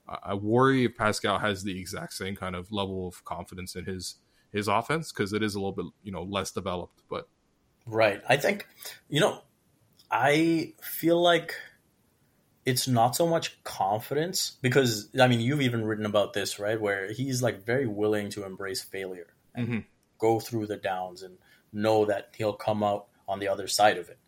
[0.07, 3.85] I, I worry if Pascal has the exact same kind of level of confidence in
[3.85, 4.15] his
[4.51, 7.01] his offense because it is a little bit you know less developed.
[7.09, 7.27] But
[7.85, 8.67] right, I think
[9.09, 9.41] you know
[10.09, 11.55] I feel like
[12.65, 17.11] it's not so much confidence because I mean you've even written about this right where
[17.11, 19.79] he's like very willing to embrace failure and mm-hmm.
[20.19, 21.37] go through the downs and
[21.73, 24.19] know that he'll come out on the other side of it.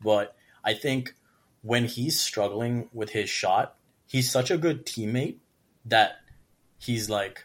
[0.00, 1.14] But I think
[1.62, 3.76] when he's struggling with his shot,
[4.06, 5.36] he's such a good teammate
[5.86, 6.16] that
[6.78, 7.44] he's like,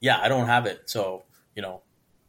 [0.00, 1.82] yeah, I don't have it, so you know,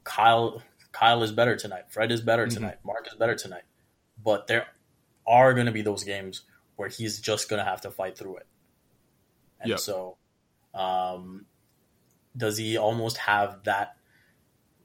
[0.03, 1.85] Kyle Kyle is better tonight.
[1.89, 2.55] Fred is better mm-hmm.
[2.55, 2.77] tonight.
[2.83, 3.63] Marc is better tonight.
[4.23, 4.67] But there
[5.25, 6.41] are going to be those games
[6.81, 8.47] where he's just to have to fight through it.
[9.59, 9.79] And yep.
[9.79, 10.17] so,
[10.73, 11.45] um,
[12.35, 13.97] does he almost have that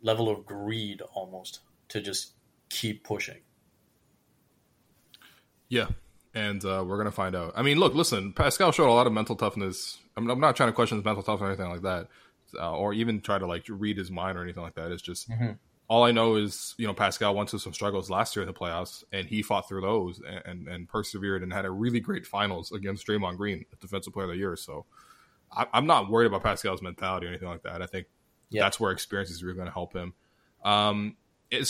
[0.02, 2.34] level of greed almost to just
[2.68, 3.40] keep pushing?
[5.70, 5.86] Yeah,
[6.34, 7.54] and uh, we're gonna find out.
[7.56, 9.98] I mean, look, listen, Pascal showed a lot of mental toughness.
[10.18, 12.08] I'm, I'm not trying to question his mental toughness or anything like that
[12.58, 14.92] uh, or even try to like read his mind or anything like that.
[14.92, 15.52] It's just mm-hmm.
[15.88, 18.58] All I know is you know Pascal went through some struggles last year in the
[18.58, 22.26] playoffs, and he fought through those and, and, and persevered and had a really great
[22.26, 24.56] finals against Draymond Green, Defensive Player of the Year.
[24.56, 24.86] So
[25.52, 27.82] I, am not worried about Pascal's mentality or anything like that.
[27.82, 28.06] I think
[28.50, 30.14] that's where experience is really going to help him.
[30.64, 31.16] Um,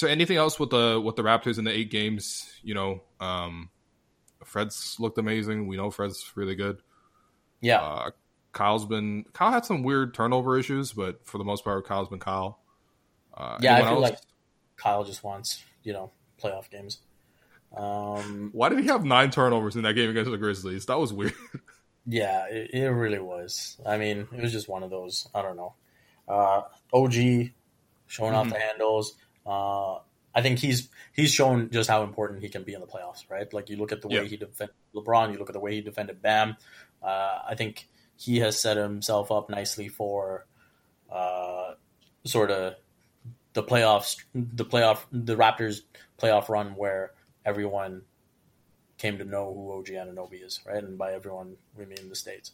[0.01, 2.49] there anything else with the with the Raptors in the eight games?
[2.63, 3.71] You know, um,
[4.45, 5.67] Fred's looked amazing.
[5.67, 6.81] We know Fred's really good.
[7.61, 7.81] Yeah.
[7.81, 8.11] Uh,
[8.53, 12.21] Kyle's been Kyle had some weird turnover issues, but for the most part, Kyle's been
[12.21, 12.61] Kyle.
[13.37, 14.01] Uh, yeah, I feel else?
[14.01, 14.19] like
[14.77, 16.11] Kyle just wants you know
[16.43, 16.99] playoff games.
[17.77, 20.87] Um, Why did he have nine turnovers in that game against the Grizzlies?
[20.87, 21.35] That was weird.
[22.07, 23.77] yeah, it, it really was.
[23.85, 25.29] I mean, it was just one of those.
[25.35, 25.75] I don't know.
[26.29, 28.35] Uh, OG showing mm-hmm.
[28.35, 29.15] off the handles.
[29.45, 29.99] Uh,
[30.35, 33.53] I think he's he's shown just how important he can be in the playoffs, right?
[33.53, 34.25] Like you look at the way yeah.
[34.25, 36.57] he defended LeBron, you look at the way he defended Bam.
[37.03, 40.47] Uh, I think he has set himself up nicely for
[41.11, 41.75] uh,
[42.25, 42.75] sort of
[43.57, 45.81] the playoffs, the playoff, the Raptors
[46.21, 48.03] playoff run where everyone
[48.99, 50.85] came to know who OG Anunoby is, right?
[50.85, 52.53] And by everyone, we mean the states,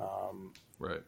[0.00, 1.02] um, right?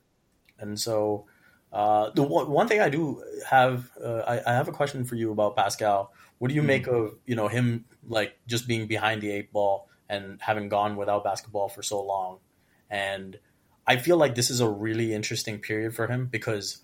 [0.58, 1.24] And so,
[1.72, 5.14] uh, the one, one thing I do have, uh, I, I, have a question for
[5.14, 6.12] you about Pascal.
[6.36, 6.66] What do you mm-hmm.
[6.66, 10.96] make of you know him like just being behind the eight ball and having gone
[10.96, 12.40] without basketball for so long?
[12.90, 13.38] And
[13.86, 16.82] I feel like this is a really interesting period for him because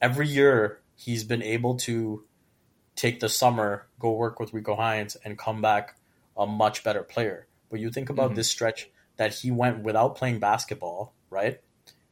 [0.00, 2.24] every year he's been able to
[2.96, 5.96] take the summer, go work with Rico Hines, and come back
[6.36, 7.46] a much better player.
[7.70, 8.34] But you think about mm-hmm.
[8.34, 11.60] this stretch that he went without playing basketball, right?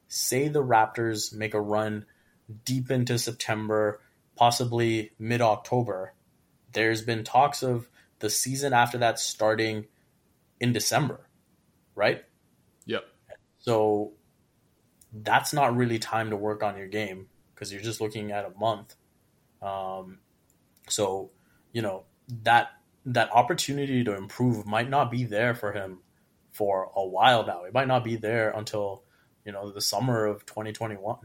[0.07, 2.07] Say the Raptors make a run
[2.65, 4.01] deep into September,
[4.37, 6.15] possibly mid October.
[6.73, 7.89] There's been talks of
[8.21, 9.87] the season after that starting
[10.61, 11.27] in December,
[11.97, 12.25] right?
[12.85, 13.05] Yep.
[13.59, 14.13] So
[15.13, 18.59] that's not really time to work on your game because you're just looking at a
[18.59, 18.95] month.
[19.63, 20.19] Um,
[20.89, 21.31] so,
[21.73, 22.05] you know,
[22.43, 22.69] that
[23.07, 25.99] that opportunity to improve might not be there for him
[26.53, 27.65] for a while now.
[27.65, 29.03] It might not be there until,
[29.45, 31.17] you know, the summer of 2021.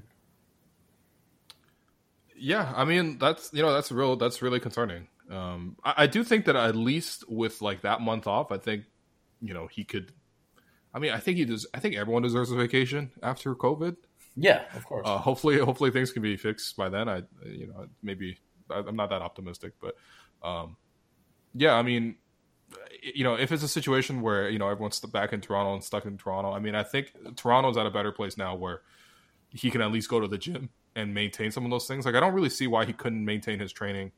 [2.38, 5.08] Yeah, I mean that's you know that's real that's really concerning.
[5.30, 8.86] Um, I, I do think that at least with like that month off, I think
[9.42, 10.12] you know he could
[10.94, 11.66] I mean, I think he does.
[11.74, 13.96] I think everyone deserves a vacation after COVID.
[14.36, 15.08] Yeah, of course.
[15.08, 17.10] Uh, hopefully, hopefully things can be fixed by then.
[17.10, 18.38] I, you know, maybe
[18.70, 19.96] I'm not that optimistic, but
[20.44, 20.78] um,
[21.54, 22.16] yeah, I mean,
[23.02, 26.06] you know, if it's a situation where you know everyone's back in Toronto and stuck
[26.06, 28.82] in Toronto, I mean, I think Toronto's at a better place now where
[29.50, 32.06] he can at least go to the gym and maintain some of those things.
[32.06, 34.12] Like, I don't really see why he couldn't maintain his training.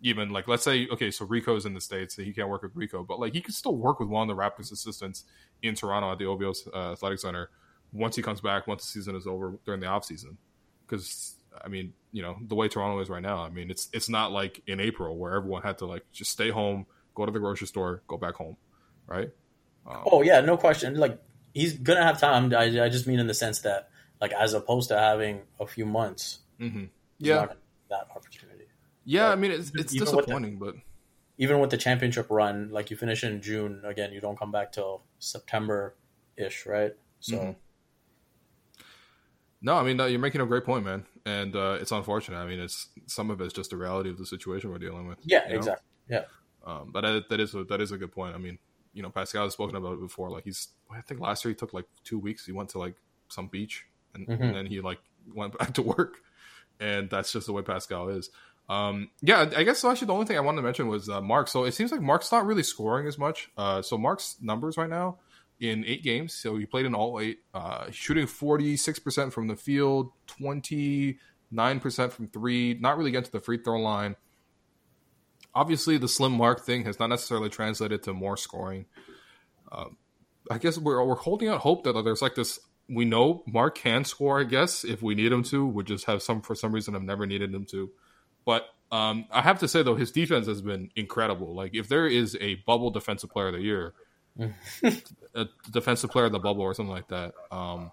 [0.00, 2.70] Even like, let's say, okay, so Rico's in the states, so he can't work with
[2.76, 5.24] Rico, but like he could still work with one of the Raptors assistants
[5.62, 7.50] in Toronto at the OVO uh, Athletic Center
[7.92, 10.38] once he comes back, once the season is over during the off season.
[10.86, 14.08] Because I mean, you know, the way Toronto is right now, I mean, it's it's
[14.08, 17.38] not like in April where everyone had to like just stay home, go to the
[17.38, 18.56] grocery store, go back home,
[19.06, 19.30] right?
[19.86, 20.96] Um, oh yeah, no question.
[20.96, 21.20] Like
[21.54, 22.52] he's gonna have time.
[22.54, 25.86] I, I just mean in the sense that like as opposed to having a few
[25.86, 26.40] months.
[26.60, 26.84] Mm-hmm.
[27.18, 27.46] Yeah,
[27.90, 28.64] that opportunity.
[29.04, 30.74] Yeah, I mean it's it's disappointing, the, but
[31.38, 34.72] even with the championship run, like you finish in June again, you don't come back
[34.72, 35.96] till September
[36.36, 36.92] ish, right?
[37.20, 37.36] So.
[37.36, 37.50] Mm-hmm.
[39.60, 42.38] No, I mean no, you're making a great point, man, and uh, it's unfortunate.
[42.38, 45.18] I mean, it's some of it's just the reality of the situation we're dealing with.
[45.24, 45.84] Yeah, exactly.
[46.08, 46.16] Know?
[46.18, 48.34] Yeah, um, but that, that is a, that is a good point.
[48.34, 48.58] I mean,
[48.92, 50.30] you know, Pascal has spoken about it before.
[50.30, 52.46] Like he's, I think last year he took like two weeks.
[52.46, 52.94] He went to like
[53.28, 54.42] some beach, and, mm-hmm.
[54.42, 55.00] and then he like
[55.34, 56.18] went back to work,
[56.78, 58.30] and that's just the way Pascal is.
[58.68, 61.48] Um, yeah, I guess actually the only thing I wanted to mention was uh, Marc.
[61.48, 63.50] So it seems like Marc's not really scoring as much.
[63.56, 65.18] Uh, so Marc's numbers right now
[65.60, 69.48] in eight games, so he played in all eight, uh, shooting forty six percent from
[69.48, 71.18] the field, twenty
[71.50, 72.74] nine percent from three.
[72.74, 74.16] Not really getting to the free throw line.
[75.54, 78.86] Obviously, the slim Marc thing has not necessarily translated to more scoring.
[79.72, 79.96] Um,
[80.50, 82.60] I guess we're we're holding out hope that there's like this.
[82.88, 84.40] We know Marc can score.
[84.40, 87.02] I guess if we need him to, we just have some for some reason I've
[87.02, 87.90] never needed him to.
[88.46, 91.54] But um, I have to say though, his defense has been incredible.
[91.54, 93.92] Like if there is a bubble defensive player of the year,
[95.34, 97.34] a defensive player of the bubble or something like that.
[97.50, 97.92] Um,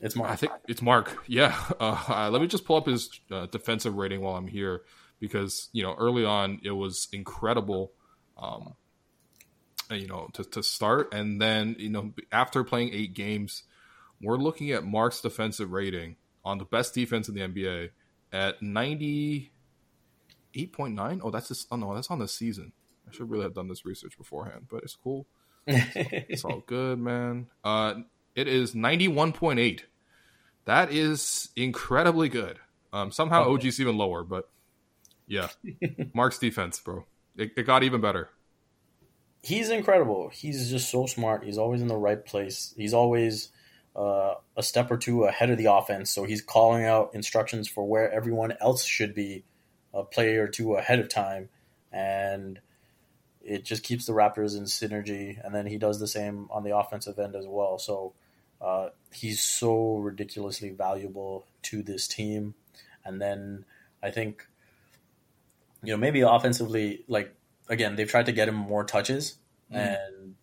[0.00, 0.30] it's Marc.
[0.30, 1.24] I think it's Marc.
[1.26, 1.56] Yeah.
[1.78, 4.82] Uh, let me just pull up his uh, defensive rating while I'm here
[5.20, 7.92] because you know early on it was incredible.
[8.36, 8.74] Um,
[9.90, 13.64] you know to, to start and then you know after playing eight games
[14.22, 17.90] we're looking at Marc's defensive rating on the best defense in the nba
[18.32, 21.20] at 98.9.
[21.22, 22.72] Oh, that's just, oh no, that's on the season.
[23.08, 25.26] I should really have done this research beforehand, but it's cool.
[25.66, 27.48] it's all good, man.
[27.62, 27.94] Uh,
[28.34, 29.80] it is 91.8.
[30.64, 32.58] That is incredibly good.
[32.92, 33.66] Um, somehow okay.
[33.66, 34.48] OG's even lower, but
[35.26, 35.48] Yeah,
[36.14, 37.06] Marc's defense, bro.
[37.36, 38.30] It, it got even better.
[39.42, 40.28] He's incredible.
[40.32, 41.44] He's just so smart.
[41.44, 42.74] He's always in the right place.
[42.76, 43.50] He's always
[43.96, 46.10] uh, a step or two ahead of the offense.
[46.10, 49.44] So he's calling out instructions for where everyone else should be
[49.92, 51.48] a play or two ahead of time.
[51.90, 52.60] And
[53.44, 55.44] it just keeps the Raptors in synergy.
[55.44, 57.78] And then he does the same on the offensive end as well.
[57.78, 58.14] So
[58.60, 62.54] uh, he's so ridiculously valuable to this team.
[63.04, 63.64] And then
[64.02, 64.46] I think,
[65.82, 67.34] you know, maybe offensively, like,
[67.68, 69.38] again, they've tried to get him more touches
[69.72, 69.96] mm.
[69.96, 70.34] and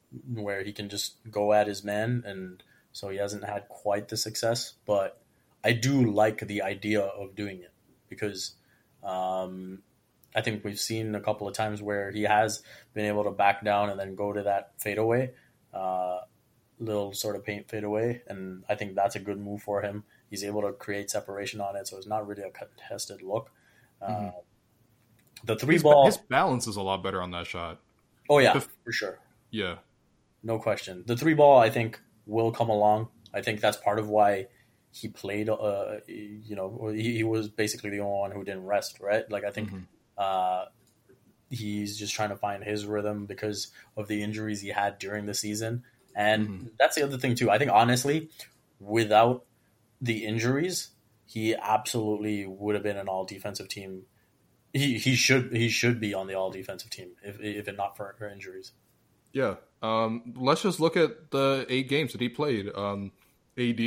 [0.43, 2.23] where he can just go at his man.
[2.25, 4.73] And so he hasn't had quite the success.
[4.85, 5.21] But
[5.63, 7.71] I do like the idea of doing it
[8.09, 8.53] because
[9.03, 9.79] um,
[10.35, 12.61] I think we've seen a couple of times where he has
[12.93, 15.31] been able to back down and then go to that fadeaway,
[15.73, 16.19] uh,
[16.79, 20.03] little sort of paint fadeaway, and I think that's a good move for him.
[20.29, 23.49] He's able to create separation on it, so it's not really a contested look.
[24.01, 24.27] Mm-hmm.
[24.27, 24.31] Uh,
[25.45, 27.79] the three his, ball, his balance is a lot better on that shot.
[28.29, 29.19] Oh yeah, the, for sure.
[29.49, 29.77] Yeah,
[30.43, 31.03] no question.
[31.07, 33.07] The three ball, I think, will come along.
[33.33, 34.47] I think that's part of why
[34.91, 35.49] he played.
[35.49, 38.99] Uh, you know, he, he, was basically the only one who didn't rest.
[38.99, 39.29] Right?
[39.31, 39.69] Like I think.
[39.69, 39.83] Mm-hmm.
[40.19, 40.65] Uh,
[41.49, 45.33] he's just trying to find his rhythm because of the injuries he had during the
[45.33, 45.83] season.
[46.15, 46.67] And mm-hmm.
[46.77, 47.49] that's the other thing too.
[47.49, 48.29] I think honestly,
[48.79, 49.45] without
[50.01, 50.89] the injuries,
[51.25, 54.03] he absolutely would have been an all defensive team.
[54.73, 57.97] He he should he should be on the all defensive team if if it not
[57.97, 58.71] for, for injuries.
[59.31, 59.55] Yeah.
[59.81, 62.69] Um, let's just look at the eight games that he played.
[62.75, 63.11] Um,
[63.57, 63.79] AD,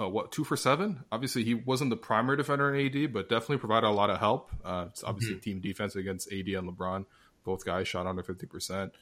[0.00, 1.04] uh, what two for seven?
[1.12, 4.50] Obviously, he wasn't the primary defender in AD, but definitely provided a lot of help.
[4.64, 5.42] Uh, it's obviously mm-hmm.
[5.42, 7.04] team defense against AD and LeBron.
[7.44, 8.92] Both guys shot under fifty percent.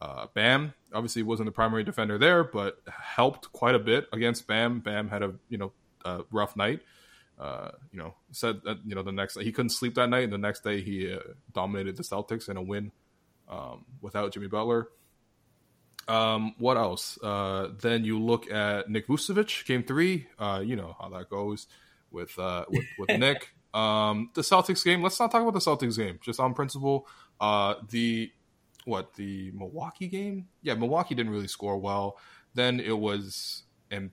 [0.00, 4.80] Uh, Bam obviously wasn't the primary defender there, but helped quite a bit against Bam.
[4.80, 5.72] Bam had a you know
[6.04, 6.80] a rough night.
[7.38, 10.32] Uh, you know, said that you know the next he couldn't sleep that night, and
[10.32, 11.18] the next day he uh,
[11.52, 12.92] dominated the Celtics in a win
[13.48, 14.88] um, without Jimmy Butler.
[16.08, 17.18] Um, what else?
[17.22, 20.26] Uh, then you look at Nick Vucevic, game three.
[20.38, 21.66] Uh, you know how that goes
[22.10, 23.54] with uh, with, with Nick.
[23.74, 25.02] Um, the Celtics game.
[25.02, 26.18] Let's not talk about the Celtics game.
[26.22, 27.06] Just on principle.
[27.40, 28.30] Uh, the
[28.84, 30.48] what the Milwaukee game?
[30.62, 32.18] Yeah, Milwaukee didn't really score well.
[32.54, 34.10] Then it was and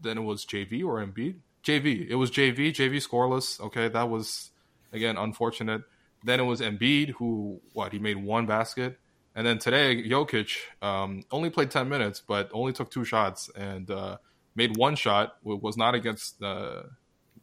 [0.00, 1.36] then it was JV or Embiid.
[1.62, 2.08] JV.
[2.08, 2.72] It was JV.
[2.72, 3.60] JV scoreless.
[3.60, 4.50] Okay, that was
[4.92, 5.82] again unfortunate.
[6.24, 8.98] Then it was Embiid who what he made one basket,
[9.36, 13.88] and then today Jokic um, only played ten minutes, but only took two shots and
[13.90, 14.16] uh,
[14.56, 15.36] made one shot.
[15.44, 16.82] Was not against uh,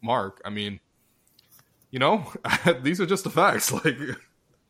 [0.01, 0.41] Marc.
[0.43, 0.81] I mean,
[1.91, 2.25] you know,
[2.81, 3.71] these are just the facts.
[3.85, 3.97] Like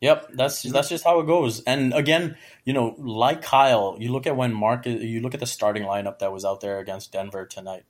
[0.00, 1.62] Yep, that's that's just how it goes.
[1.62, 5.46] And again, you know, like Kyle, you look at when Marc, you look at the
[5.46, 7.84] starting lineup that was out there against Denver tonight.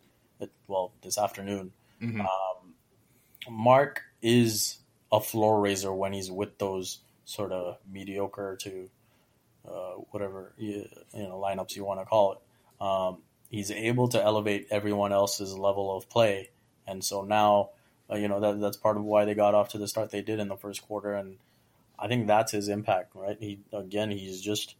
[0.68, 2.20] Well, this afternoon, mm-hmm.
[2.20, 2.74] um,
[3.50, 4.78] Marc is
[5.10, 8.88] a floor raiser when he's with those sort of mediocre to
[9.68, 12.38] uh, whatever you, you, know lineups you want to call it.
[12.84, 16.50] Um, he's able to elevate everyone else's level of play,
[16.86, 17.70] and so now,
[18.10, 20.22] uh, you know that that's part of why they got off to the start they
[20.22, 21.38] did in the first quarter and
[21.98, 23.36] I think that's his impact, right?
[23.38, 24.74] He again, he's just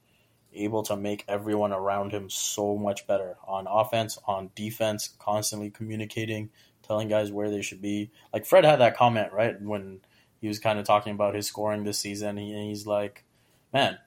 [0.53, 6.51] able to make everyone around him so much better on offense, on defense, constantly communicating,
[6.83, 8.11] telling guys where they should be.
[8.33, 10.01] Like Fred had that comment right when
[10.41, 12.37] he was kind of talking about his scoring this season.
[12.37, 13.25] He, he's like,
[13.73, 13.99] "Man,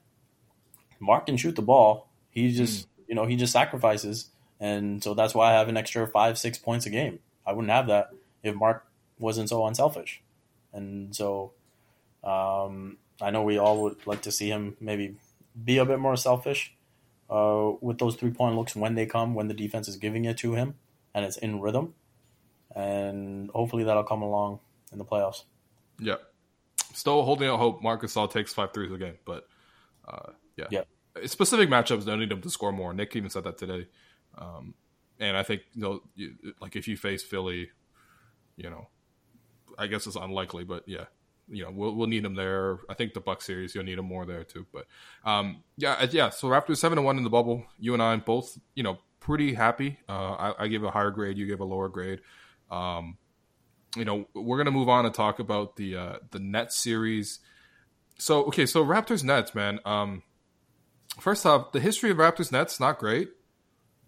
[1.00, 2.08] Marc can shoot the ball.
[2.30, 2.88] He just, mm.
[3.08, 4.26] you know, he just sacrifices,
[4.60, 7.18] and so that's why I have an extra five, six points a game.
[7.46, 8.10] I wouldn't have that
[8.42, 8.86] if Marc
[9.18, 10.22] wasn't so unselfish,
[10.72, 11.52] and so."
[12.24, 15.16] Um, I know we all would like to see him maybe
[15.64, 16.74] be a bit more selfish
[17.28, 20.38] uh, with those three point looks when they come, when the defense is giving it
[20.38, 20.74] to him
[21.14, 21.94] and it's in rhythm.
[22.74, 24.60] And hopefully that'll come along
[24.92, 25.42] in the playoffs.
[25.98, 26.16] Yeah.
[26.94, 29.48] Still holding out hope Marc Gasol takes five threes a game, but
[30.06, 30.82] uh, yeah.
[31.16, 31.26] yeah.
[31.26, 32.92] Specific matchups don't need them to score more.
[32.92, 33.88] Nick even said that today.
[34.36, 34.74] Um,
[35.18, 37.70] and I think, you know, you, like if you face Philly,
[38.56, 38.88] you know,
[39.78, 41.04] I guess it's unlikely, but yeah,
[41.50, 42.78] you know we'll, we'll need them there.
[42.88, 44.66] I think the Buck series you'll need them more there too.
[44.72, 44.86] But
[45.24, 46.30] um, yeah, yeah.
[46.30, 47.64] So Raptors seven and one in the bubble.
[47.78, 49.98] You and I both you know pretty happy.
[50.08, 51.38] Uh, I, I gave a higher grade.
[51.38, 52.20] You give a lower grade.
[52.70, 53.16] Um,
[53.96, 57.40] you know we're gonna move on and talk about the uh, the Nets series.
[58.18, 59.80] So okay, so Raptors Nets, man.
[59.84, 60.22] Um,
[61.20, 63.30] first off, the history of Raptors Nets not great.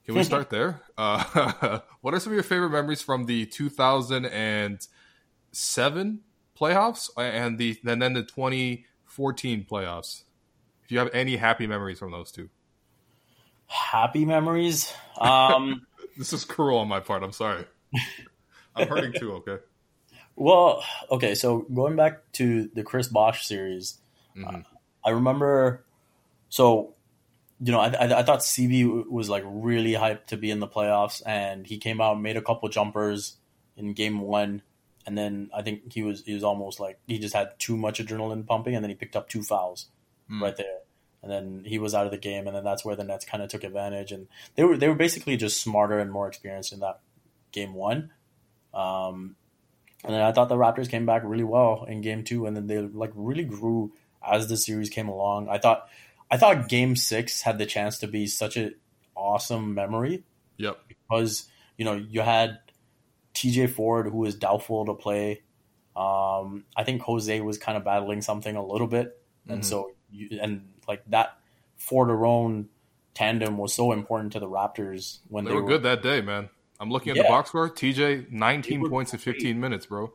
[0.05, 0.83] Can we start there?
[0.99, 6.21] Uh, what are some of your favorite memories from the 2007
[6.61, 10.25] playoffs and the and then the 2014 playoffs.
[10.85, 12.51] If you have any happy memories from those two,
[13.67, 14.93] happy memories.
[15.19, 15.87] Um,
[16.19, 17.23] this is cruel on my part.
[17.23, 17.65] I'm sorry.
[18.77, 19.33] I'm hurting too.
[19.35, 19.57] Okay.
[20.37, 23.99] Well, okay, so going back to the Chris Bosh series,
[24.37, 24.57] mm-hmm.
[24.57, 24.61] uh,
[25.05, 25.85] I remember.
[26.49, 26.95] So,
[27.63, 30.69] you know, I, I, I thought CB was like really hyped to be in the
[30.69, 33.37] playoffs, and he came out, made a couple jumpers
[33.77, 34.63] in game one,
[35.07, 38.01] and then I think he was he was almost like he just had too much
[38.01, 39.87] adrenaline pumping, and then he picked up two fouls
[40.31, 40.41] mm.
[40.41, 40.79] right there,
[41.23, 43.43] and then he was out of the game, and then that's where the Nets kind
[43.43, 46.81] of took advantage, and they were they were basically just smarter and more experienced in
[46.81, 47.01] that
[47.53, 48.11] game one.
[48.73, 49.37] Um,
[50.03, 52.69] and then I thought the Raptors came back really well in game two, and then
[52.69, 53.93] they like really grew
[54.27, 55.49] as the series came along.
[55.49, 55.89] I thought
[56.31, 58.75] I thought game six had the chance to be such an
[59.17, 60.25] awesome memory.
[60.59, 60.79] Yep.
[60.89, 62.59] Because, you know, you had
[63.35, 65.43] TJ Ford who was doubtful to play.
[65.97, 69.21] Um, I think Jose was kind of battling something a little bit.
[69.49, 69.69] And mm-hmm.
[69.69, 71.39] so you, and like that
[71.77, 72.67] Ford Arone
[73.15, 76.21] tandem was so important to the Raptors when they, they were, were, good that day,
[76.21, 76.49] man.
[76.79, 77.25] I'm looking at yeah.
[77.25, 77.69] the box score.
[77.69, 80.13] TJ, 19 points in 15 minutes, bro.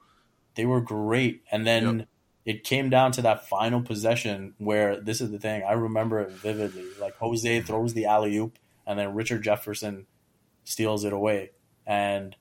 [0.56, 1.44] They were great.
[1.52, 2.08] And then yep.
[2.46, 5.64] It came down to that final possession where this is the thing.
[5.68, 6.86] I remember it vividly.
[7.02, 10.06] Like Jose throws the alley oop, and then Richard Jefferson
[10.64, 11.52] steals it away.
[11.88, 12.36] And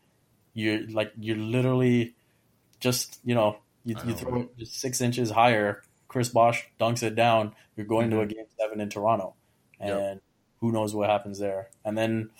[0.53, 2.15] you're like, you're literally
[2.81, 5.83] just, you know, you, you throw it just six inches higher.
[6.09, 7.55] Chris Bosh dunks it down.
[7.77, 8.19] You're going mm-hmm.
[8.19, 9.35] to a game seven in Toronto.
[9.81, 10.23] And yep.
[10.61, 11.71] who knows what happens there.
[11.85, 12.31] And then,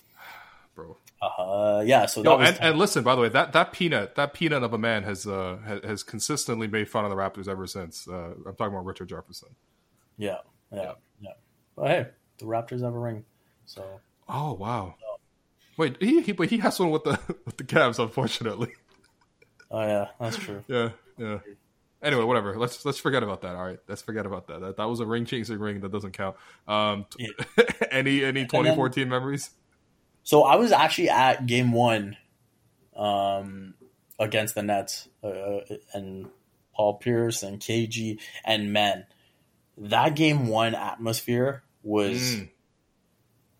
[1.39, 2.07] uh, yeah.
[2.07, 4.79] So Yo, and, and, listen, by the way, that, that peanut that peanut of a
[4.79, 8.09] man has uh, has consistently made fun of the Raptors ever since.
[8.09, 9.51] Uh, I'm talking about Richard Jefferson.
[10.16, 10.39] Yeah,
[10.72, 10.93] yeah, yeah.
[11.20, 11.31] yeah.
[11.77, 12.07] But hey,
[12.39, 13.25] the Raptors have a ring.
[13.66, 13.85] So.
[14.29, 14.95] Oh wow.
[14.99, 15.07] So.
[15.77, 18.72] Wait, he, he but he has one with the with the Cavs, unfortunately.
[19.70, 20.62] Oh yeah, that's true.
[20.68, 21.39] yeah, yeah.
[22.03, 22.59] Anyway, whatever.
[22.59, 23.57] Let's let's forget about that.
[23.57, 24.61] All right, let's forget about that.
[24.61, 26.37] That, that was a ring chasing ring that doesn't count.
[26.68, 27.29] Um, yeah.
[27.91, 29.51] any any 2014 then, memories?
[30.25, 32.16] So I was actually at game one
[32.97, 33.75] um,
[34.18, 35.61] against the Nets uh,
[35.93, 36.29] and
[36.75, 39.07] Paul Pierce and KG and men.
[39.77, 42.49] That game one atmosphere was mm.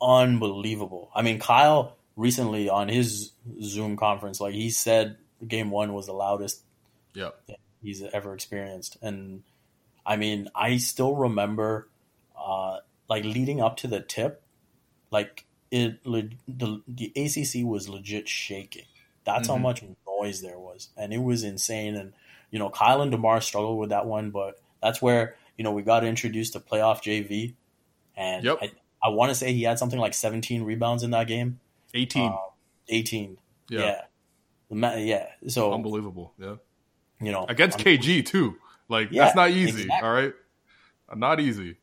[0.01, 1.11] unbelievable.
[1.15, 6.13] I mean, Kyle recently on his Zoom conference, like he said, game one was the
[6.13, 6.63] loudest
[7.13, 7.39] yep.
[7.83, 8.97] he's ever experienced.
[9.03, 9.43] And
[10.07, 11.89] I mean, I still remember,
[12.39, 14.43] uh, like leading up to the tip,
[15.11, 15.45] like
[15.75, 18.85] it the the ACC was legit shaking.
[19.25, 19.57] That's mm-hmm.
[19.57, 21.97] how much noise there was, and it was insane.
[21.97, 22.13] And
[22.51, 25.83] you know, Kyle and Demar struggled with that one, but that's where you know we
[25.83, 27.55] got introduced to playoff JV,
[28.17, 28.59] and yep.
[28.63, 28.71] I,
[29.03, 31.59] I want to say he had something like 17 rebounds in that game.
[31.93, 32.33] 18.
[32.33, 32.37] Uh,
[32.89, 33.37] 18.
[33.69, 34.03] Yeah.
[34.71, 34.97] yeah.
[34.99, 35.27] Yeah.
[35.49, 36.33] So unbelievable.
[36.39, 36.57] Yeah.
[37.21, 38.57] You know, against KG too.
[38.89, 39.83] Like yeah, that's not easy.
[39.83, 40.09] Exactly.
[40.09, 40.35] All right.
[41.15, 41.77] Not easy.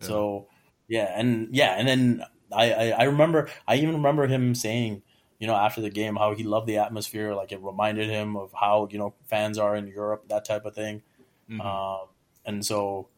[0.00, 0.06] Yeah.
[0.06, 0.48] So
[0.86, 5.02] yeah, and yeah, and then I, I, I remember I even remember him saying,
[5.38, 8.52] you know, after the game how he loved the atmosphere, like it reminded him of
[8.52, 11.02] how you know fans are in Europe, that type of thing.
[11.50, 11.60] Mm-hmm.
[11.60, 12.08] Um,
[12.44, 13.08] and so,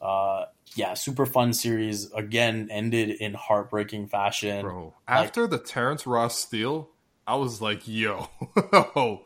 [0.00, 4.62] uh, yeah, super fun series again ended in heartbreaking fashion.
[4.62, 6.88] Bro, after like, the Terrence Ross steal,
[7.26, 8.28] I was like, yo,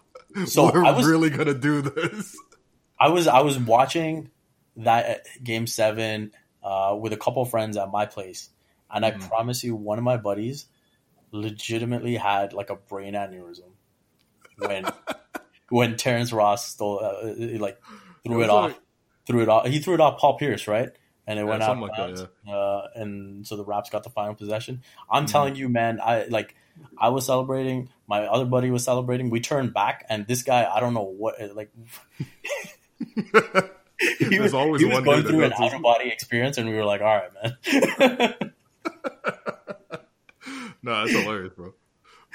[0.46, 2.36] so we're was, really gonna do this.
[2.98, 4.30] I was I was watching
[4.76, 6.32] that game seven
[6.62, 8.48] uh, with a couple friends at my place
[8.92, 9.22] and mm-hmm.
[9.22, 10.66] I promise you, one of my buddies
[11.32, 13.70] legitimately had like a brain aneurysm
[14.58, 14.84] when
[15.70, 17.80] when Terrence Ross stole uh, uh like
[18.24, 18.80] threw it, it off, like...
[19.26, 19.66] threw it off.
[19.66, 20.90] He threw it off Paul Pierce, right?
[21.24, 22.52] And it yeah, went out, like that, yeah.
[22.52, 24.82] uh, and so the Raps got the final possession.
[25.08, 25.30] I'm mm-hmm.
[25.30, 26.56] telling you, man, I like
[26.98, 27.90] I was celebrating.
[28.08, 29.30] My other buddy was celebrating.
[29.30, 31.70] We turned back, and this guy, I don't know what, like.
[34.18, 36.84] he was always he was going through an out of body experience, and we were
[36.84, 37.30] like, "All right,
[38.00, 38.52] man."
[40.82, 41.72] no, that's hilarious, bro.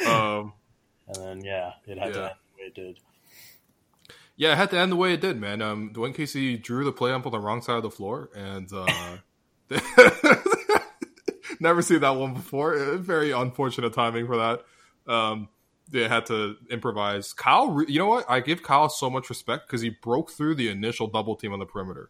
[0.06, 0.54] Um,
[1.08, 2.14] and then yeah, it had yeah.
[2.14, 3.00] to end the way it did.
[4.36, 5.62] Yeah, it had to end the way it did, man.
[5.62, 8.70] Um, Dwane Casey drew the play up on the wrong side of the floor, and
[8.72, 9.18] uh,
[11.60, 12.78] never seen that one before.
[12.98, 15.12] Very unfortunate timing for that.
[15.12, 15.50] Um,
[15.90, 17.34] they had to improvise.
[17.34, 18.26] Kyle, you know what?
[18.30, 21.60] I give Kyle so much respect because he broke through the initial double team on
[21.60, 22.10] the perimeter.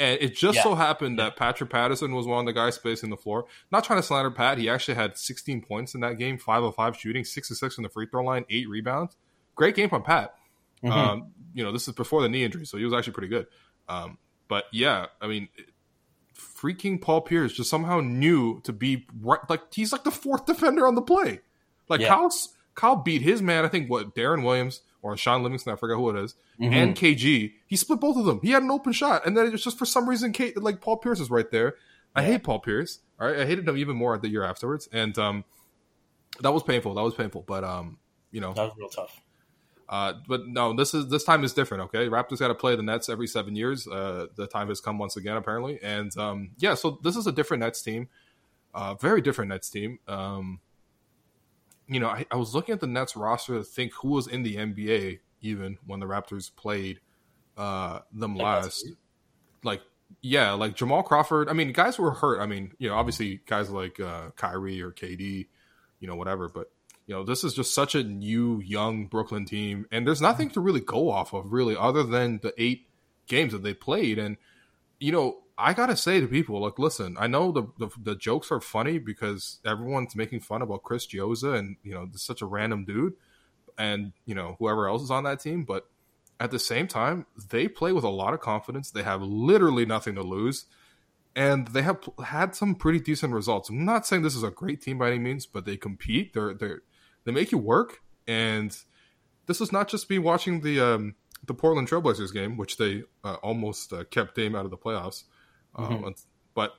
[0.00, 0.62] And it just yeah.
[0.62, 3.44] so happened that Patrick Patterson was one of the guys spacing the floor.
[3.70, 4.56] Not trying to slander Pat.
[4.56, 7.74] He actually had 16 points in that game, 5 of 5 shooting, 6 of 6
[7.74, 9.18] from the free throw line, 8 rebounds.
[9.56, 10.34] Great game from Pat.
[10.82, 10.92] Mm-hmm.
[10.92, 13.46] Um, you know, this is before the knee injury, so he was actually pretty good.
[13.90, 14.16] Um,
[14.48, 15.48] but yeah, I mean,
[16.34, 19.40] freaking Paul Pierce just somehow knew to be right.
[19.50, 21.40] Like, he's like the fourth defender on the play.
[21.90, 22.08] Like, yeah.
[22.08, 25.96] Kyle's, Kyle beat his man, I think, what, Deron Williams or Shaun Livingston, I forget
[25.96, 26.72] who it is, mm-hmm.
[26.72, 27.52] and KG.
[27.66, 28.40] He split both of them.
[28.42, 30.80] He had an open shot, and then it was just for some reason, Kate, like
[30.80, 31.76] Paul Pierce is right there.
[32.14, 33.00] I hate Paul Pierce.
[33.20, 35.44] All right, I hated him even more the year afterwards, and um,
[36.40, 36.94] that was painful.
[36.94, 37.98] That was painful, but um,
[38.30, 39.20] you know, that was real tough.
[39.88, 41.84] Uh, but no, this is this time is different.
[41.84, 43.88] Okay, Raptors got to play the Nets every seven years.
[43.88, 47.32] Uh, the time has come once again, apparently, and um, yeah, so this is a
[47.32, 48.08] different Nets team,
[48.72, 49.98] uh, very different Nets team.
[50.06, 50.60] Um,
[51.90, 54.44] you know, I, I, was looking at the Nets roster to think who was in
[54.44, 57.00] the NBA even when the Raptors played
[57.56, 58.86] uh, them last.
[59.64, 59.82] Like,
[60.22, 61.48] yeah, like Jamal Crawford.
[61.48, 62.40] I mean, guys were hurt.
[62.40, 65.48] I mean, you know, obviously guys like uh, Kyrie or KD,
[65.98, 66.70] you know, whatever, but
[67.06, 70.60] you know, this is just such a new, young Brooklyn team, and there's nothing to
[70.60, 72.86] really go off of, really, other than the eight
[73.26, 74.16] games that they played.
[74.16, 74.36] And
[75.00, 78.50] you know, I gotta say to people, like, listen, I know the, the, the jokes
[78.50, 82.84] are funny because everyone's making fun about Chris Chiozza, and you know, such a random
[82.84, 83.14] dude,
[83.78, 85.86] and you know, whoever else is on that team, but
[86.38, 88.90] at the same time, they play with a lot of confidence.
[88.90, 90.64] They have literally nothing to lose
[91.36, 93.68] and they have had some pretty decent results.
[93.68, 96.32] I'm not saying this is a great team by any means, but they compete.
[96.32, 96.82] They're they're
[97.24, 98.76] they make you work, and
[99.46, 101.14] this is not just me watching the um,
[101.46, 105.24] the Portland Trailblazers game, which they uh, almost uh, kept Dame out of the playoffs.
[105.74, 106.08] Um, mm-hmm.
[106.54, 106.74] but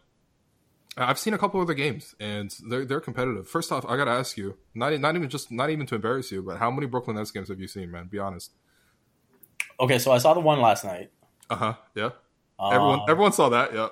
[0.98, 3.48] I've seen a couple other games, and they're they're competitive.
[3.48, 6.32] First off, I got to ask you, not not even just not even to embarrass
[6.32, 8.08] you, but how many Brooklyn Nets games have you seen, man?
[8.08, 8.52] Be honest.
[9.80, 11.12] Okay, so I saw the one last night.
[11.50, 11.74] Uh huh.
[11.96, 12.10] Yeah.
[12.60, 13.74] Um, everyone everyone saw that.
[13.74, 13.90] Yeah.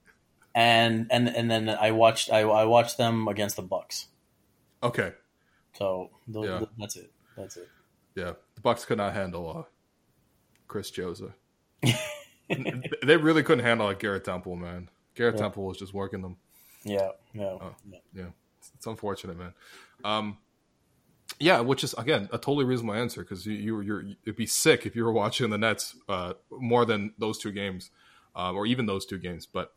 [0.54, 4.06] and and and then I watched I, I watched them against the Bucks.
[4.82, 5.12] Okay.
[5.74, 6.64] So yeah.
[6.78, 7.12] that's it.
[7.36, 7.68] That's it.
[8.14, 9.62] Yeah, the Bucks could not handle uh,
[10.68, 11.32] Chris Chiozza.
[13.02, 14.88] they really couldn't handle like Garrett Temple, man.
[15.14, 15.42] Garrett yeah.
[15.42, 16.36] Temple was just working them.
[16.84, 17.98] Yeah, yeah, uh, yeah.
[18.14, 18.24] yeah.
[18.58, 19.52] It's, it's, unfortunate, man.
[20.04, 20.38] Um,
[21.38, 24.86] yeah, which is again a totally reasonable answer because you, you you're it'd be sick
[24.86, 27.90] if you were watching the Nets uh, more than those two games,
[28.34, 29.46] um, or even those two games.
[29.46, 29.72] But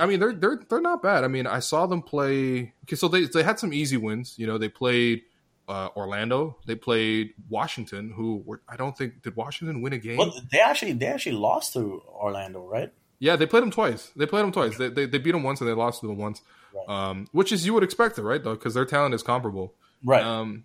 [0.00, 1.24] I mean, they're they're they're not bad.
[1.24, 2.74] I mean, I saw them play.
[2.84, 4.34] Okay, so they they had some easy wins.
[4.38, 5.22] You know, they played
[5.70, 6.56] uh, Orlando.
[6.66, 10.16] They played Washington, who were I don't think did Washington win a game.
[10.16, 12.92] Well, they actually they actually lost to Orlando, right?
[13.20, 14.10] Yeah, they played them twice.
[14.16, 14.76] They played them twice.
[14.76, 16.42] They they, they beat them once and they lost to them once.
[16.74, 16.88] Right.
[16.88, 18.42] Um, which is you would expect it, right?
[18.42, 20.24] Though, because their talent is comparable, right?
[20.24, 20.64] Um,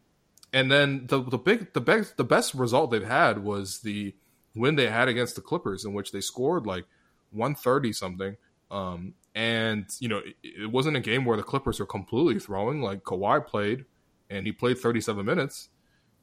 [0.52, 4.16] and then the the big the best the best result they've had was the
[4.56, 6.86] win they had against the Clippers, in which they scored like
[7.32, 8.38] one thirty something.
[8.72, 12.82] Um, and you know, it, it, wasn't a game where the Clippers were completely throwing.
[12.82, 13.86] Like Kawhi played,
[14.30, 15.70] and he played 37 minutes,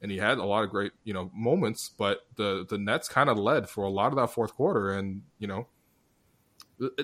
[0.01, 1.89] and he had a lot of great you know moments.
[1.97, 5.23] But the the Nets kind of led for a lot of that fourth quarter, and
[5.39, 5.67] you know,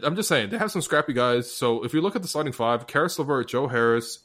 [0.04, 1.52] I'm just saying they have some scrappy guys.
[1.52, 4.20] So if you look at the starting five, Caris LeVert, Joe Harris,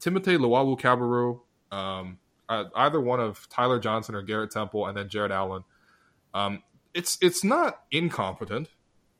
[0.00, 1.40] Timothé Luwawu-Cabarrot,
[1.70, 2.18] um,
[2.48, 5.64] uh, either one of Tyler Johnson or Garrett Temple, and then Jarrett Allen.
[6.34, 6.62] Um,
[6.94, 8.68] it's it's not incompetent.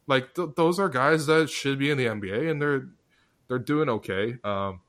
[0.06, 2.88] Like th- those are guys that should be in the NBA, and they're
[3.48, 4.36] they're doing okay.
[4.42, 4.80] Um,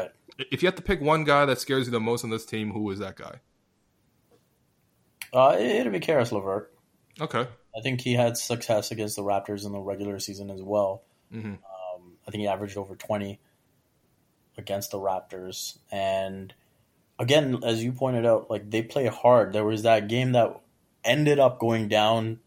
[0.00, 0.10] right.
[0.50, 2.72] If you have to pick one guy that scares you the most on this team,
[2.72, 3.40] who is that guy?
[5.32, 6.72] Uh, it'll be Caris LeVert.
[7.20, 7.46] Okay.
[7.76, 11.02] I think he had success against the Raptors in the regular season as well.
[11.32, 11.54] Mm-hmm.
[11.54, 13.40] Um, I think he averaged over 20
[14.56, 15.78] against the Raptors.
[15.90, 16.54] And
[17.18, 19.52] again, as you pointed out, like they play hard.
[19.52, 20.60] There was that game that
[21.04, 22.38] ended up going down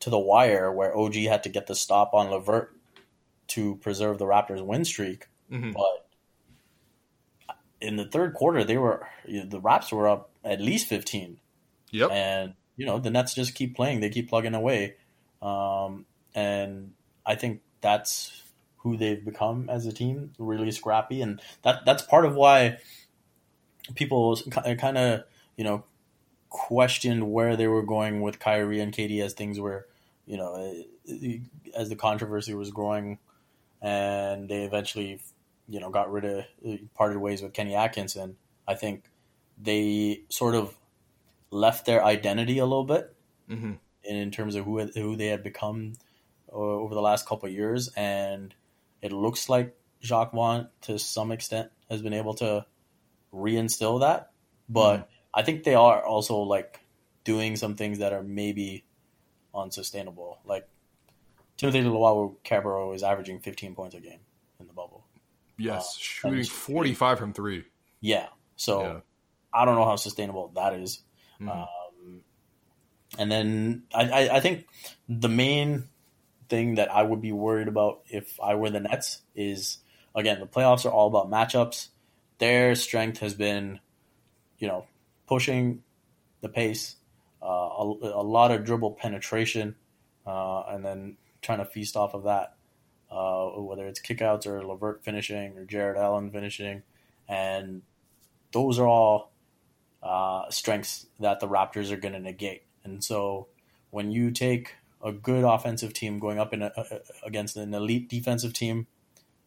[0.00, 2.76] to the wire where OG had to get the stop on LeVert
[3.48, 5.26] to preserve the Raptors' win streak.
[5.50, 5.72] Mm-hmm.
[5.72, 6.05] But
[7.80, 11.38] in the third quarter, they were the Raps were up at least fifteen.
[11.92, 12.10] Yep.
[12.10, 14.96] And you know the Nets just keep playing; they keep plugging away,
[15.42, 16.92] um, and
[17.24, 18.42] I think that's
[18.78, 20.32] who they've become as a team.
[20.38, 22.78] Really scrappy, and that that's part of why
[23.94, 25.24] people kind of
[25.56, 25.84] you know
[26.48, 29.86] questioned where they were going with Kyrie and KD as things were,
[30.26, 30.74] you know,
[31.74, 33.18] as the controversy was growing,
[33.82, 35.20] and they eventually,
[35.68, 36.44] you know, got rid of
[36.94, 38.36] parted ways with Kenny Atkinson.
[38.66, 39.04] I think
[39.58, 40.76] they sort of
[41.50, 43.14] left their identity a little bit
[43.48, 43.72] mm-hmm.
[44.04, 45.94] in terms of who who they had become
[46.52, 48.54] uh, over the last couple of years, and
[49.02, 52.66] it looks like Jacque Vaughn to some extent has been able to
[53.32, 54.30] reinstill that,
[54.68, 54.96] but.
[54.98, 55.06] Mm
[55.36, 56.80] I think they are also like
[57.22, 58.86] doing some things that are maybe
[59.54, 60.38] unsustainable.
[60.46, 60.66] Like
[61.58, 64.20] Timothé Luwawu-Cabarrot is averaging 15 points a game
[64.58, 65.05] in the bubble.
[65.58, 67.64] Yes, uh, shooting 45 from three.
[68.00, 68.26] Yeah.
[68.56, 69.00] So yeah.
[69.52, 71.02] I don't know how sustainable that is.
[71.40, 71.48] Mm-hmm.
[71.48, 72.20] Um,
[73.18, 74.66] and then I, I, I think
[75.08, 75.84] the main
[76.48, 79.78] thing that I would be worried about if I were the Nets is
[80.14, 81.88] again the playoffs are all about matchups.
[82.38, 83.80] Their strength has been,
[84.58, 84.86] you know,
[85.26, 85.82] pushing
[86.42, 86.96] the pace,
[87.42, 89.74] uh, a, a, lot of dribble penetration,
[90.26, 92.55] uh, and then trying to feast off of that.
[93.10, 96.82] Uh, whether it's kickouts or LeVert finishing or Jarrett Allen finishing,
[97.28, 97.82] and
[98.52, 99.30] those are all
[100.02, 102.62] uh, strengths that the Raptors are going to negate.
[102.84, 103.48] And so
[103.90, 108.08] when you take a good offensive team going up in a, a, against an elite
[108.08, 108.86] defensive team,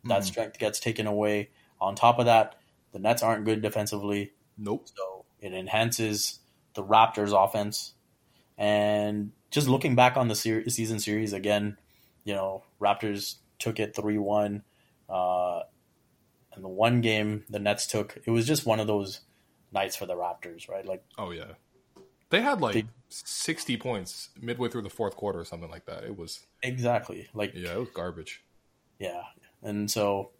[0.05, 0.23] that mm-hmm.
[0.23, 1.49] strength gets taken away.
[1.81, 2.55] On top of that,
[2.91, 4.31] the Nets aren't good defensively.
[4.57, 4.87] Nope.
[4.95, 6.39] So it enhances
[6.73, 7.93] the Raptors' offense.
[8.57, 11.77] And just looking back on the ser- season series again,
[12.23, 14.63] you know, Raptors took it 3 1.
[15.09, 15.61] Uh,
[16.53, 19.21] and the one game the Nets took, it was just one of those
[19.71, 20.85] nights for the Raptors, right?
[20.85, 21.53] Like, oh, yeah.
[22.29, 26.03] They had like they, 60 points midway through the fourth quarter or something like that.
[26.03, 28.43] It was exactly like, yeah, it was garbage.
[28.99, 29.23] Yeah.
[29.63, 30.31] And so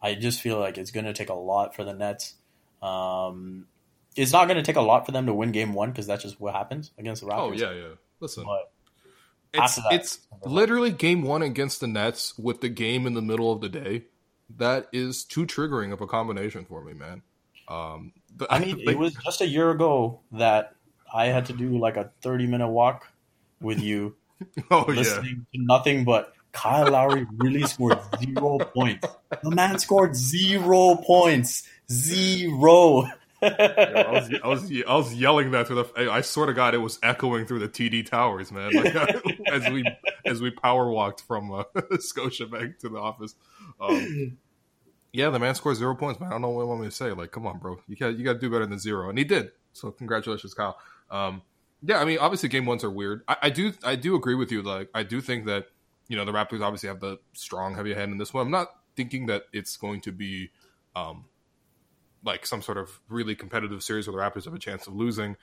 [0.00, 2.34] I just feel like it's going to take a lot for the Nets.
[2.80, 3.66] Um,
[4.14, 6.22] it's not going to take a lot for them to win game one because that's
[6.22, 7.38] just what happens against the Raptors.
[7.38, 7.94] Oh, yeah, yeah.
[8.20, 8.44] Listen.
[8.44, 8.70] But
[9.54, 13.52] it's, that, it's literally game one against the Nets with the game in the middle
[13.52, 14.04] of the day.
[14.56, 17.22] That is too triggering of a combination for me, man.
[17.68, 20.74] Um, the, I mean, it was just a year ago that
[21.12, 23.06] I had to do like a 30 minute walk
[23.60, 24.16] with you,
[24.70, 25.60] oh, listening yeah.
[25.60, 29.08] to nothing but Kyle Lowry really scored zero points.
[29.42, 31.66] The man scored zero points.
[31.90, 33.04] Zero.
[33.42, 36.12] I, was, I, was, I was yelling that to the.
[36.12, 38.72] I swear to God, it was echoing through the TD towers, man.
[38.72, 38.94] Like,
[39.52, 39.84] as we
[40.24, 43.34] as we power walked from uh, Scotiabank to the office.
[43.80, 44.38] Um,
[45.12, 46.30] yeah, the man scored zero points, man.
[46.30, 47.12] I don't know what you want me to say.
[47.12, 47.78] Like, come on, bro.
[47.86, 49.52] You got you got to do better than zero, and he did.
[49.72, 50.78] So, congratulations, Kyle.
[51.10, 51.42] Um,
[51.82, 53.22] yeah, I mean, obviously, game ones are weird.
[53.28, 54.62] I, I do I do agree with you.
[54.62, 55.66] Like, I do think that
[56.08, 58.46] you know the Raptors obviously have the strong heavy hand in this one.
[58.46, 60.50] I'm not thinking that it's going to be
[60.94, 61.24] um,
[62.24, 65.36] like some sort of really competitive series where the Raptors have a chance of losing.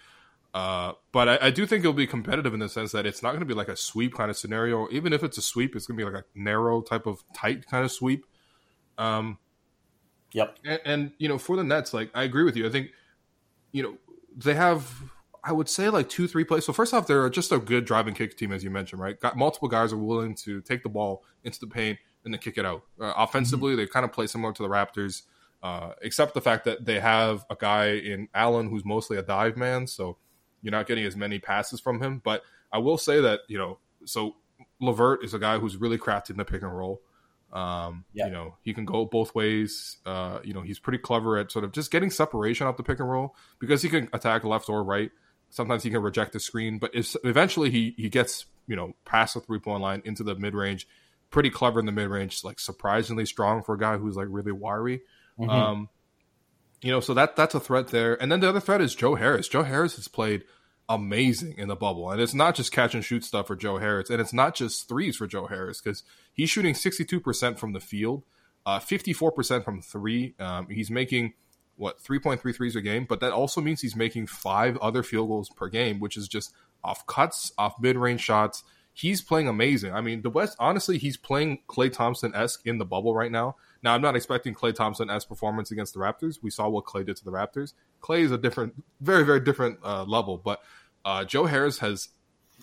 [0.54, 3.30] Uh, but I, I, do think it'll be competitive in the sense that it's not
[3.30, 4.88] going to be like a sweep kind of scenario.
[4.90, 7.68] Even if it's a sweep, it's going to be like a narrow type of tight
[7.68, 8.26] kind of sweep.
[8.98, 9.38] Um,
[10.34, 10.58] yep.
[10.66, 12.66] And, and, you know, for the Nets, like I agree with you.
[12.66, 12.90] I think
[13.72, 13.98] you know
[14.36, 14.92] they have.
[15.42, 16.66] I would say like two, three plays.
[16.66, 19.18] So first off, they're just a good driving kick team, as you mentioned, right?
[19.20, 22.58] Got multiple guys are willing to take the ball into the paint and then kick
[22.58, 22.84] it out.
[23.00, 23.82] Uh, offensively, mm-hmm.
[23.82, 25.22] they kind of play similar to the Raptors.
[25.62, 29.58] Uh, except the fact that they have a guy in Allen who's mostly a dive
[29.58, 30.18] man, so
[30.62, 32.22] you're not getting as many passes from him.
[32.24, 34.36] But I will say that you know, so
[34.80, 37.02] LeVert is a guy who's really crafted in the pick and roll.
[37.52, 38.28] Um, yeah.
[38.28, 39.98] You know, he can go both ways.
[40.06, 43.00] Uh, you know, he's pretty clever at sort of just getting separation off the pick
[43.00, 45.12] and roll because he can attack left or right.
[45.50, 49.34] Sometimes he can reject the screen, but if, eventually he he gets you know past
[49.34, 50.88] the three point line into the mid range.
[51.32, 54.52] Pretty clever in the mid range, like surprisingly strong for a guy who's like really
[54.52, 55.02] wiry.
[55.40, 55.50] Mm-hmm.
[55.50, 55.90] Um,
[56.82, 58.22] you know, so that that's a threat there.
[58.22, 59.48] And then the other threat is Joe Harris.
[59.48, 60.44] Joe Harris has played
[60.88, 64.10] amazing in the bubble, and it's not just catch and shoot stuff for Joe Harris,
[64.10, 67.74] and it's not just threes for Joe Harris because he's shooting sixty two percent from
[67.74, 68.24] the field,
[68.82, 70.36] fifty four percent from three.
[70.40, 71.34] Um, he's making
[71.80, 75.50] what 3.3 threes a game, but that also means he's making five other field goals
[75.50, 78.64] per game, which is just off cuts, off mid range shots.
[78.94, 79.94] He's playing amazing.
[79.94, 83.56] I mean, the West, honestly, he's playing Klay Thompson esque in the bubble right now.
[83.82, 86.40] Now, I'm not expecting Klay Thompson as performance against the Raptors.
[86.42, 87.74] We saw what Klay did to the Raptors.
[88.02, 90.38] Klay is a different, very, very different uh, level.
[90.38, 90.62] But
[91.06, 92.10] uh, Joe Harris has,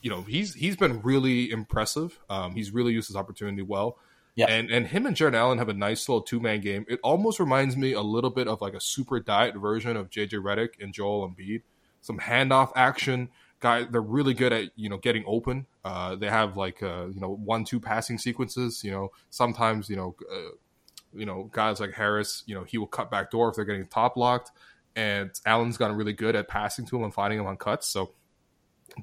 [0.03, 2.19] you know, he's he's been really impressive.
[2.29, 3.99] Um, he's really used his opportunity well.
[4.35, 4.51] Yeah.
[4.51, 6.85] And and him and Jarrett Allen have a nice little two man game.
[6.89, 10.43] It almost reminds me a little bit of like a super diet version of JJ
[10.43, 11.63] Redick and Joel Embiid.
[12.03, 13.31] Some handoff action.
[13.59, 15.67] Guy, they're really good at you know getting open.
[15.83, 18.85] Uh, they have like uh, you know one two passing sequences.
[18.85, 20.51] You know sometimes you know uh,
[21.17, 23.87] you know, guys like Harris, you know, he will cut back door if they're getting
[23.87, 24.51] top locked.
[24.95, 27.87] And Allen's gotten really good at passing to him and finding him on cuts.
[27.87, 28.13] So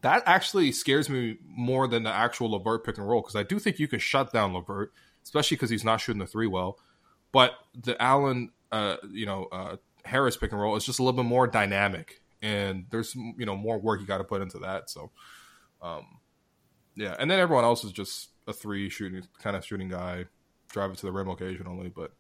[0.02, 3.60] that actually scares me more than the actual LeVert pick and roll because I do
[3.60, 4.92] think you can shut down LeVert,
[5.24, 6.80] especially because he's not shooting the three well.
[7.32, 11.18] But the Allen, uh, you know, uh, Harris pick and roll is just a little
[11.22, 14.90] bit more dynamic, and there's you know more work you got to put into that.
[14.90, 15.12] So,
[15.82, 16.06] um,
[16.96, 20.26] yeah, and then everyone else is just a three shooting kind of shooting guy
[20.74, 22.12] drive it to the rim occasionally, but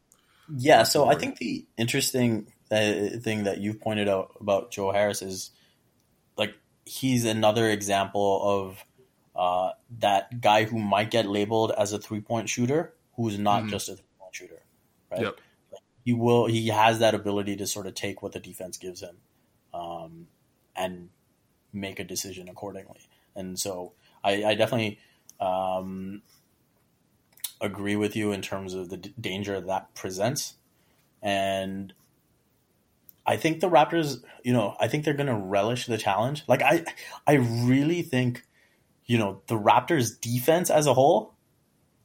[0.56, 0.84] yeah.
[0.84, 5.51] So I think the interesting uh, thing that you've pointed out about Joe Harris is
[6.38, 6.54] like
[6.86, 8.86] he's another example of
[9.36, 13.70] uh, that guy who might get labeled as a three point shooter who's not mm-hmm.
[13.70, 14.64] just a three point shooter,
[15.12, 15.22] right?
[15.22, 15.39] Yep.
[16.06, 16.45] he will.
[16.45, 19.18] He has that ability to sort of take what the defense gives him,
[19.74, 20.28] um,
[20.76, 21.10] and
[21.74, 23.01] make a decision accordingly.
[23.36, 23.93] And so
[24.24, 24.99] I, I definitely
[25.39, 26.22] um,
[27.64, 30.55] agree with you in terms of the d- danger that presents.
[31.22, 31.93] And
[33.26, 36.43] I think the Raptors, you know, I think they're going to relish the challenge.
[36.47, 36.86] Like I
[37.26, 38.43] I really think,
[39.05, 41.34] you know, the Raptors defense as a whole,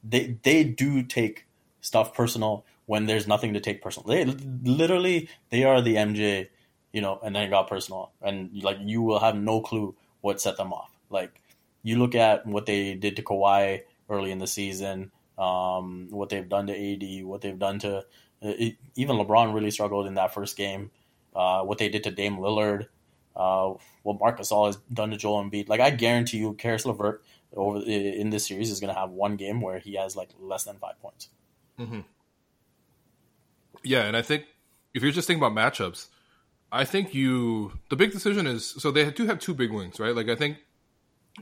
[0.03, 1.45] they they do take
[1.81, 4.07] stuff personal when there's nothing to take personal.
[4.07, 6.47] They literally they are the MJ
[6.91, 10.41] you know, and then it got personal, and like you will have no clue what
[10.41, 10.91] set them off.
[11.09, 11.41] Like
[11.83, 16.47] you look at what they did to Kawhi early in the season, um, what they've
[16.47, 18.05] done to AD, what they've done to
[18.41, 20.91] it, even LeBron really struggled in that first game.
[21.35, 22.87] Uh, what they did to Dame Lillard,
[23.35, 23.73] uh,
[24.03, 25.69] what Marc Gasol has done to Joel Embiid.
[25.69, 27.23] Like I guarantee you, Caris LeVert
[27.53, 30.63] over in this series is going to have one game where he has like less
[30.63, 31.29] than five points.
[31.79, 32.01] Mm-hmm.
[33.83, 34.45] Yeah, and I think
[34.93, 36.07] if you're just thinking about matchups,
[36.71, 40.15] I think you the big decision is so they do have two big wings, right?
[40.15, 40.57] Like I think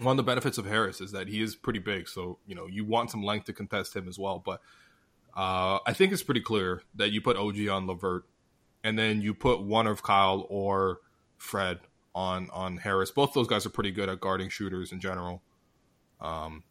[0.02, 2.68] one of the benefits of Harris is that he is pretty big, so you know
[2.68, 4.42] you want some length to contest him as well.
[4.44, 4.62] But
[5.36, 8.24] uh, I think it's pretty clear that you put OG on LeVert,
[8.84, 11.00] and then you put one of Kyle or
[11.38, 11.80] Fred
[12.16, 13.12] on on Harris.
[13.12, 15.42] Both those guys are pretty good at guarding shooters in general.
[16.20, 16.64] Um,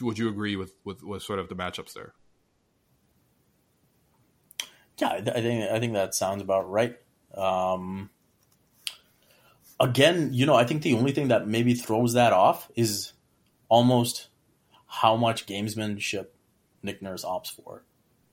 [0.00, 2.14] would you agree with, with with sort of the matchups there?
[4.98, 6.98] Yeah, I think I think that sounds about right.
[7.34, 8.10] Um,
[9.80, 13.14] again, you know, I think the only thing that maybe throws that off is
[13.68, 14.28] almost
[14.86, 16.26] how much gamesmanship
[16.82, 17.84] Nick Nurse opts for.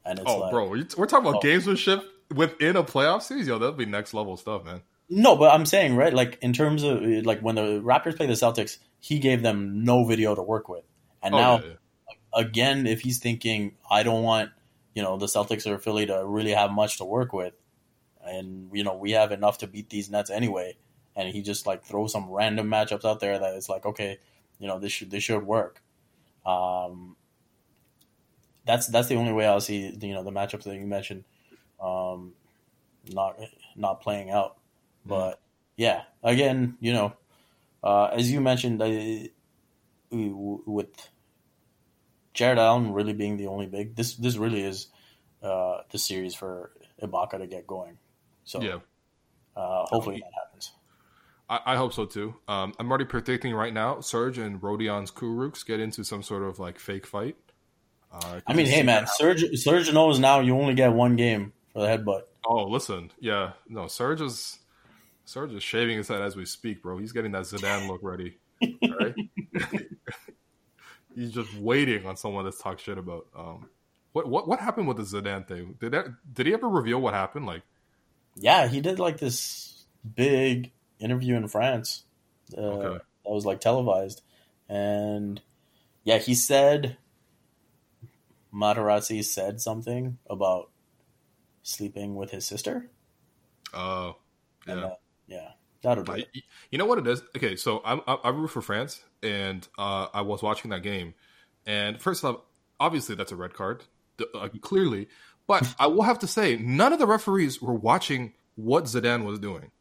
[0.05, 1.47] And it's oh, like, bro, we're talking about oh.
[1.47, 3.47] gamesmanship within a playoff series.
[3.47, 4.81] Yo, that'd be next level stuff, man.
[5.09, 8.33] No, but I'm saying right, like in terms of like when the Raptors play the
[8.33, 10.83] Celtics, he gave them no video to work with,
[11.23, 12.41] and oh, now yeah, yeah.
[12.41, 14.51] again, if he's thinking, I don't want
[14.93, 17.53] you know the Celtics or Philly to really have much to work with,
[18.21, 20.75] and you know we have enough to beat these Nets anyway,
[21.17, 24.19] and he just like throws some random matchups out there that it's like okay,
[24.59, 25.81] you know this should this should work.
[26.45, 27.17] Um,
[28.65, 31.25] that's that's the only way I'll see you know the matchups that you mentioned,
[31.81, 32.33] um,
[33.11, 33.37] not
[33.75, 34.51] not playing out.
[34.51, 35.09] Mm-hmm.
[35.09, 35.41] But
[35.75, 37.13] yeah, again, you know,
[37.83, 39.27] uh, as you mentioned, uh,
[40.11, 41.09] with
[42.33, 44.87] Jarrett Allen really being the only big, this this really is
[45.41, 47.97] uh, the series for Ibaka to get going.
[48.43, 48.79] So yeah,
[49.55, 50.71] uh, hopefully that happens.
[51.49, 52.35] I, I hope so too.
[52.47, 54.01] Um, I'm already predicting right now.
[54.01, 57.35] Serge and Rodions Kurucs get into some sort of like fake fight.
[58.11, 61.81] Uh, I mean, hey man, Serge Serge knows now you only get one game for
[61.81, 62.21] the headbutt.
[62.45, 64.59] Oh, listen, yeah, no, Serge is
[65.25, 66.97] Serge is shaving his head as we speak, bro.
[66.97, 68.37] He's getting that Zidane look ready.
[68.61, 69.13] Right?
[71.15, 73.27] He's just waiting on someone to talk shit about.
[73.35, 73.69] Um,
[74.13, 75.75] what what what happened with the Zidane thing?
[75.79, 77.45] Did that did he ever reveal what happened?
[77.45, 77.63] Like,
[78.35, 79.83] yeah, he did like this
[80.15, 82.03] big interview in France.
[82.55, 83.03] Uh, okay.
[83.25, 84.21] That was like televised,
[84.69, 85.41] and
[86.03, 86.97] yeah, he said
[88.53, 90.69] Materazzi said something about
[91.63, 92.89] sleeping with his sister.
[93.73, 94.15] Oh,
[94.65, 94.73] yeah.
[94.73, 94.95] Uh,
[95.27, 96.13] yeah, that'll do.
[96.13, 96.29] It.
[96.71, 97.21] You know what it is?
[97.35, 101.13] Okay, so I, I, I root for France, and uh, I was watching that game,
[101.65, 102.37] and first off,
[102.79, 103.83] obviously that's a red card,
[104.33, 105.09] uh, clearly.
[105.45, 109.39] But I will have to say, none of the referees were watching what Zidane was
[109.39, 109.71] doing.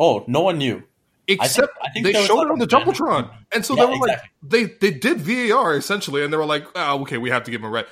[0.00, 0.82] Oh, no one knew.
[1.28, 3.98] Except I think, I think they showed it on the jumbotron, and so yeah, they
[3.98, 4.30] were exactly.
[4.42, 7.52] like, they they did VAR essentially, and they were like, oh, okay, we have to
[7.52, 7.86] give him a red.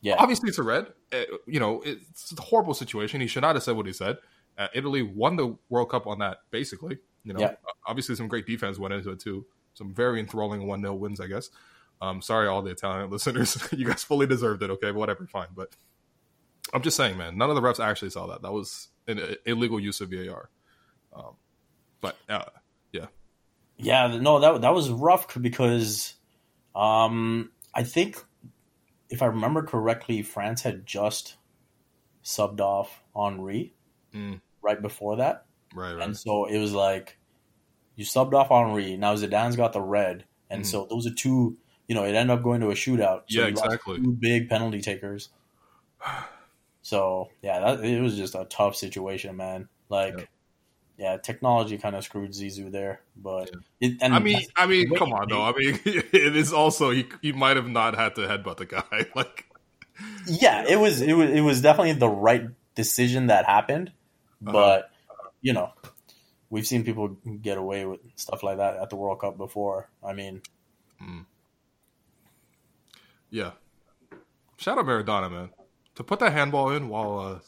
[0.00, 0.86] Yeah, obviously it's a red.
[1.12, 3.20] Uh, you know, it's a horrible situation.
[3.20, 4.18] He should not have said what he said.
[4.56, 6.98] Uh, Italy won the World Cup on that, basically.
[7.24, 7.54] You know, yeah.
[7.86, 9.44] obviously some great defense went into it too.
[9.74, 11.50] Some very enthralling one 0 wins, I guess.
[12.00, 14.70] Um, sorry, all the Italian listeners, you guys fully deserved it.
[14.70, 15.48] Okay, whatever, fine.
[15.54, 15.74] But
[16.72, 18.42] I'm just saying, man, none of the refs actually saw that.
[18.42, 20.48] That was an illegal use of VAR.
[21.14, 21.34] Um,
[22.00, 22.44] but uh,
[22.92, 23.06] yeah,
[23.76, 26.14] yeah, no, that that was rough because
[26.74, 28.22] um, I think
[29.10, 31.36] if I remember correctly, France had just
[32.24, 33.74] subbed off Henri
[34.14, 34.40] mm.
[34.62, 35.46] right before that.
[35.74, 36.02] Right, right.
[36.02, 37.18] And so it was like
[37.96, 38.96] you subbed off Henri.
[38.96, 40.66] Now Zidane's got the red, and mm.
[40.66, 41.56] so those are two.
[41.86, 43.22] You know, it ended up going to a shootout.
[43.28, 43.98] So yeah, exactly.
[43.98, 45.28] Two big penalty takers.
[46.86, 49.70] So yeah, that, it was just a tough situation, man.
[49.88, 50.24] Like, yeah,
[50.96, 55.28] yeah technology kind of screwed Zizou there, but it, I mean, I mean, come on,
[55.28, 55.42] though.
[55.42, 59.06] I mean, it is also he, he might have not had to headbutt the guy.
[59.14, 59.46] like,
[60.26, 63.92] yeah, it was it was it was definitely the right decision that happened.
[64.46, 64.52] Uh-huh.
[64.52, 64.90] But
[65.40, 65.72] you know,
[66.50, 67.08] we've seen people
[67.42, 69.90] get away with stuff like that at the World Cup before.
[70.02, 70.42] I mean,
[71.02, 71.26] mm.
[73.30, 73.52] yeah.
[74.56, 75.50] Shout out Maradona, man.
[75.96, 77.38] To put that handball in while uh,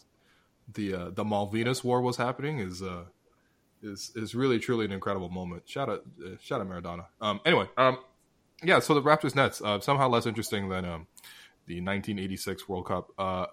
[0.72, 3.04] the uh, the Malvinas War was happening is uh,
[3.86, 5.68] is is really truly an incredible moment.
[5.68, 7.06] Shout out, uh, shout out Maradona.
[7.20, 7.98] Um, anyway, um,
[8.62, 8.80] yeah.
[8.80, 11.06] So the Raptors Nets uh, somehow less interesting than um,
[11.66, 13.10] the 1986 World Cup.
[13.18, 13.46] Uh,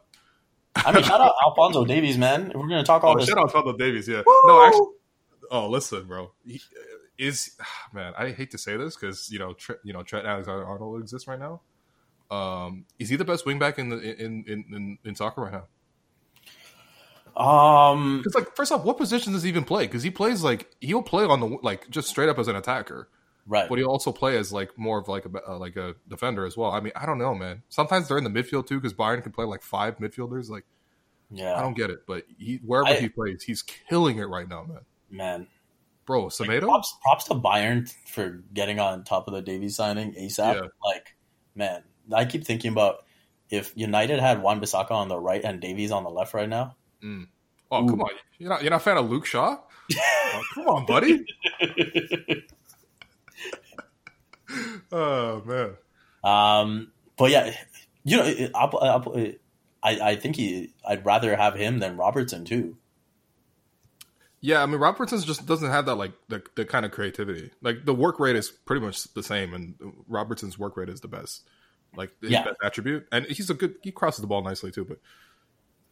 [0.75, 2.49] I mean, shout out Alfonso Davies, man.
[2.49, 3.29] If we're gonna talk all oh, this.
[3.29, 4.23] Shout out Alfonso Davies, yeah.
[4.25, 4.41] Woo!
[4.45, 4.87] No, actually,
[5.51, 6.31] oh, listen, bro.
[6.45, 6.59] He,
[7.17, 7.51] is
[7.93, 11.01] man, I hate to say this because you know, Tre- you know, Trent Alexander Arnold
[11.01, 11.61] exists right now.
[12.31, 15.65] Um, is he the best wingback in the in in in, in soccer right now?
[17.35, 19.85] Um, Because like, first off, what position does he even play?
[19.87, 23.09] Because he plays like he'll play on the like just straight up as an attacker,
[23.47, 23.67] right.
[23.67, 26.55] but he'll also play as like more of like a uh, like a defender as
[26.55, 26.71] well.
[26.71, 27.63] I mean, I don't know, man.
[27.69, 30.49] Sometimes they're in the midfield too, because Bayern can play like five midfielders.
[30.49, 30.65] Like,
[31.31, 34.47] Yeah, I don't get it, but he wherever I- he plays, he's killing it right
[34.47, 34.79] now, man.
[35.09, 35.47] man.
[36.05, 40.13] Bro, Like, Semedo, props, props to Bayern for getting on top of the Davies signing
[40.15, 40.55] ASAP.
[40.55, 40.67] Yeah.
[40.85, 41.15] Like,
[41.55, 41.81] man,
[42.13, 43.05] I keep thinking about
[43.49, 46.75] if United had Wan-Bissaka on the right and Davies on the left right now.
[47.03, 49.57] Oh come on, you're not you're not a fan of Luke Shaw?
[50.35, 51.23] Oh, come on, buddy.
[54.91, 55.75] Oh man.
[56.23, 57.53] um, but yeah,
[58.03, 59.15] you know, I'll, I'll,
[59.81, 60.73] I I think he.
[60.87, 62.77] I'd rather have him than Robertson too.
[64.41, 67.51] Yeah, I mean Robertson just doesn't have that like the, the kind of creativity.
[67.61, 69.75] Like the work rate is pretty much the same, and
[70.07, 71.47] Robertson's work rate is the best,
[71.95, 72.43] like his Yeah.
[72.43, 73.07] best attribute.
[73.11, 73.75] And he's a good.
[73.81, 74.85] He crosses the ball nicely too.
[74.85, 74.99] But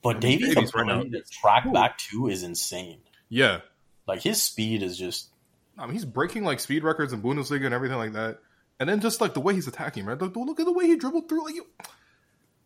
[0.02, 3.02] But mean, Davies' Davies right now- track back two is insane.
[3.30, 3.62] yeah,
[4.08, 5.30] Like his speed is just
[5.78, 8.40] I mean he's breaking like speed records in Bundesliga and everything like that.
[8.80, 10.20] And then just like the way he's attacking, right?
[10.20, 11.46] Look, look at the way he dribbled through.
[11.46, 11.66] Like you,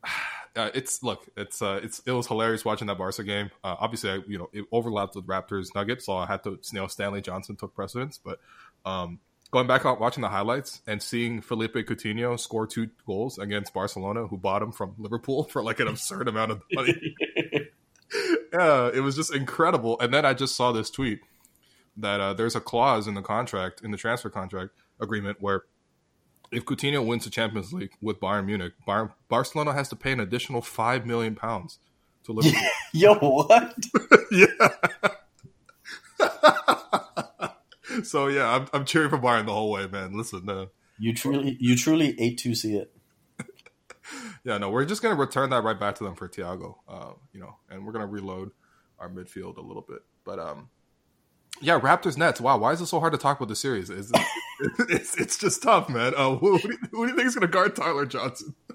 [0.55, 3.51] uh, it's look, it's uh, it's it was hilarious watching that Barca game.
[3.63, 6.51] Uh, obviously, I, you know, it overlapped with Raptors Nuggets, so I had to.
[6.71, 8.39] You know, Stanley Johnson took precedence, but
[8.85, 9.19] um,
[9.55, 14.27] going back out watching the highlights and seeing Felipe Coutinho score two goals against Barcelona,
[14.27, 17.15] who bought him from Liverpool for like an absurd amount of money.
[18.53, 19.97] yeah, it was just incredible.
[20.01, 21.21] And then I just saw this tweet
[21.95, 25.63] that uh, there's a clause in the contract, in the transfer contract agreement, where
[26.51, 30.19] if Coutinho wins the Champions League with Bayern Munich, Bayern, Barcelona has to pay an
[30.19, 31.79] additional five million pounds
[32.25, 32.61] to Liverpool.
[32.93, 33.73] yo what?
[34.31, 34.67] yeah.
[38.05, 40.15] So yeah, I'm, I'm cheering for Bayern the whole way, man.
[40.17, 40.65] Listen, uh,
[40.99, 42.91] You truly you truly ate to see it.
[44.43, 47.39] yeah, no, we're just gonna return that right back to them for Thiago, uh, you
[47.39, 48.51] know, and we're gonna reload
[48.99, 49.99] our midfield a little bit.
[50.23, 50.69] But um,
[51.61, 52.39] yeah, Raptors Nets.
[52.41, 53.89] Wow, why is it so hard to talk about the series?
[53.89, 54.11] It's
[54.89, 56.13] it's, it's just tough, man.
[56.15, 58.55] Uh, who, who, do you, who do you think is gonna guard Tyler Johnson?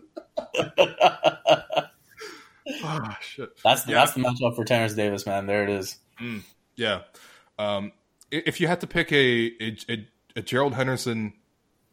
[2.83, 3.51] Ah, shit.
[3.65, 3.99] That's the, Yeah.
[3.99, 5.47] that's the matchup for Terence Davis, man.
[5.47, 5.99] There it is.
[6.77, 7.01] Yeah.
[7.59, 7.93] Um,
[8.31, 11.35] if you had to pick a, a, a, a Gerald Henderson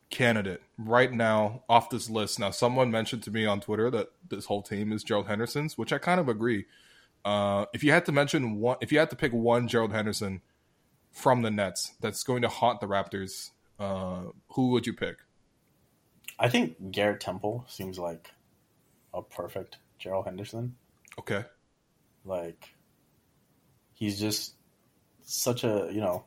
[0.10, 4.46] candidate right now off this list, now someone mentioned to me on Twitter that this
[4.46, 6.66] whole team is Gerald Henderson's, which I kind of agree.
[7.26, 10.42] Uh, if you had to mention one, if you had to pick one Gerald Henderson
[11.12, 15.18] from the Nets that's going to haunt the Raptors, uh, who would you pick?
[16.40, 18.32] I think Garrett Temple seems like
[19.14, 20.76] a perfect Gerald Henderson.
[21.20, 21.44] Okay.
[22.24, 22.70] Like
[23.94, 24.54] he's just
[25.24, 26.24] such a you know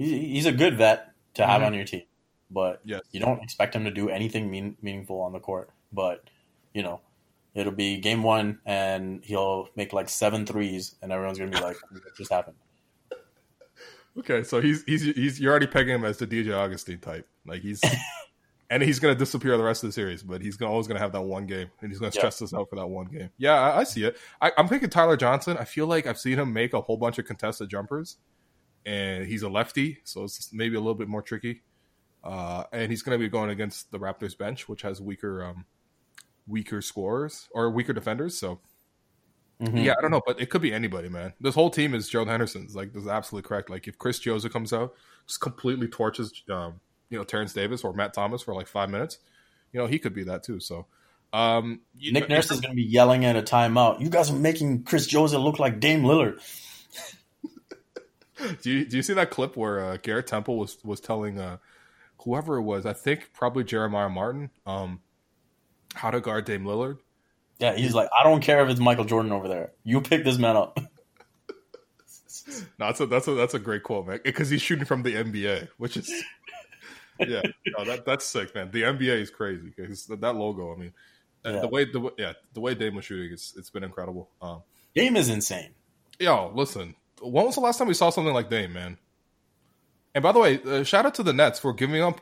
[0.00, 1.66] he's, he's a good vet to have Mhm.
[1.66, 2.02] on your team,
[2.50, 3.02] but Yes.
[3.12, 5.70] you don't expect him to do anything mean, meaningful on the court.
[5.92, 6.24] But
[6.74, 7.00] you know
[7.54, 11.76] it'll be game one and he'll make like seven threes, and everyone's gonna be like,
[11.90, 12.56] "What just happened?"
[14.18, 17.26] Okay, so he's he's he's you're already pegging him as the DJ Augustine type.
[17.46, 17.80] Like he's
[18.70, 21.12] and he's gonna disappear the rest of the series, but he's gonna, always gonna have
[21.12, 22.20] that one game, and he's gonna Yeah.
[22.20, 23.30] stress us out for that one game.
[23.38, 24.16] Yeah, I, I see it.
[24.40, 25.56] I, I'm picking Tyler Johnson.
[25.58, 28.18] I feel like I've seen him make a whole bunch of contested jumpers,
[28.86, 31.62] and he's a lefty, so it's maybe a little bit more tricky.
[32.22, 35.64] Uh, and he's gonna be going against the Raptors bench, which has weaker um,
[36.46, 38.38] weaker scorers or weaker defenders.
[38.38, 38.60] So
[39.60, 39.84] Mhm.
[39.84, 41.34] yeah, I don't know, but it could be anybody, man.
[41.40, 42.74] This whole team is Gerald Henderson's.
[42.74, 43.68] Like, this is absolutely correct.
[43.68, 44.94] Like, if Chris Chiozza comes out,
[45.26, 49.18] just completely torches, um, you know, Terence Davis or Matt Thomas for like five minutes,
[49.72, 50.60] you know, he could be that too.
[50.60, 50.86] So,
[51.34, 54.00] um, Nick Nurse is going to be yelling at a timeout.
[54.00, 56.40] You guys are making Chris Chiozza look like Dame Lillard.
[58.62, 61.58] Do you do you see that clip where uh, Garrett Temple was was telling uh,
[62.24, 65.00] whoever it was, I think probably Jeremiah Martin, um,
[65.94, 66.98] how to guard Dame Lillard?
[67.58, 69.72] Yeah, he's like, I don't care if it's Michael Jordan over there.
[69.84, 70.78] You pick this man up.
[72.78, 74.20] No, that's a that's a that's a great quote, man.
[74.24, 76.10] Because he's shooting from the NBA, which is
[77.20, 77.42] yeah,
[77.76, 78.70] no, that that's sick, man.
[78.72, 80.72] The NBA is crazy because that logo.
[80.74, 80.92] I mean,
[81.44, 81.60] Yeah.
[81.60, 84.30] the way the yeah the way Dame was shooting, it's it's been incredible.
[84.42, 84.62] Um,
[84.96, 85.70] Dame is insane.
[86.18, 88.98] yo, listen, when was the last time we saw something like Dame, man?
[90.14, 92.20] And by the way, uh, shout out to the Nets for giving up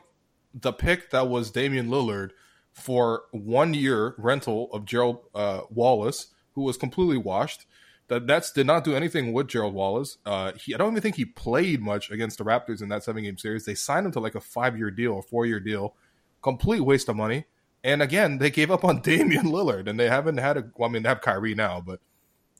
[0.53, 2.31] the pick that was Damian Lillard
[2.71, 7.65] for one year rental of Gerald uh, Wallace, who was completely washed.
[8.07, 10.17] The Nets did not do anything with Gerald Wallace.
[10.25, 13.23] Uh, he, I don't even think he played much against the Raptors in that seven
[13.23, 13.65] game series.
[13.65, 15.95] They signed him to like a five year deal, a four year deal,
[16.41, 17.45] complete waste of money.
[17.83, 20.65] And again, they gave up on Damian Lillard, and they haven't had a.
[20.75, 21.99] Well, I mean, they have Kyrie now, but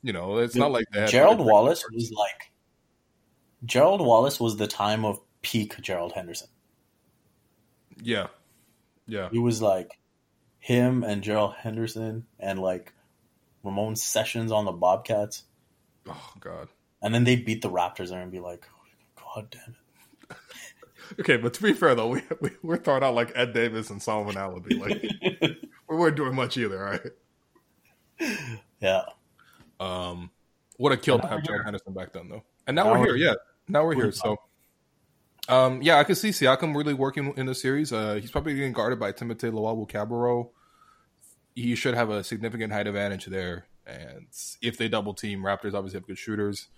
[0.02, 2.52] you know, it's not like had Gerald Wallace was like,
[3.64, 6.48] Gerald Wallace was the time of peak Gerald Henderson.
[8.02, 8.28] Yeah,
[9.06, 9.98] yeah, He was like
[10.60, 12.92] him and Gerald Henderson and like
[13.64, 15.44] Ramon Sessions on the Bobcats.
[16.06, 16.68] Oh God.
[17.02, 18.66] And then they beat the Raptors there and be like,
[19.16, 19.74] God damn
[20.30, 20.36] it.
[21.20, 24.02] okay, but to be fair though, we, we we're throwing out like Ed Davis and
[24.02, 24.78] Solomon Alabi.
[24.78, 28.40] Like we weren't doing much either, right?
[28.80, 29.02] Yeah.
[29.80, 30.30] Um,
[30.78, 32.44] would have killed to have Jordan Henderson back then though.
[32.66, 33.28] And now, now we're, we're here.
[33.28, 33.34] Yeah,
[33.68, 34.12] now we're here.
[34.12, 34.36] So,
[35.48, 37.92] um, yeah, I can see Siakam really working in the series.
[37.92, 40.50] Uh, he's probably getting guarded by Timothé Luwawu-Cabarrot.
[41.54, 43.66] He should have a significant height advantage there.
[43.86, 44.26] And
[44.62, 46.68] if they double team, Raptors obviously have good shooters.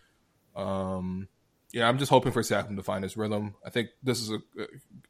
[0.57, 1.29] Um,
[1.73, 3.55] yeah, I'm just hoping for Siakam to find his rhythm.
[3.65, 4.39] I think this is a,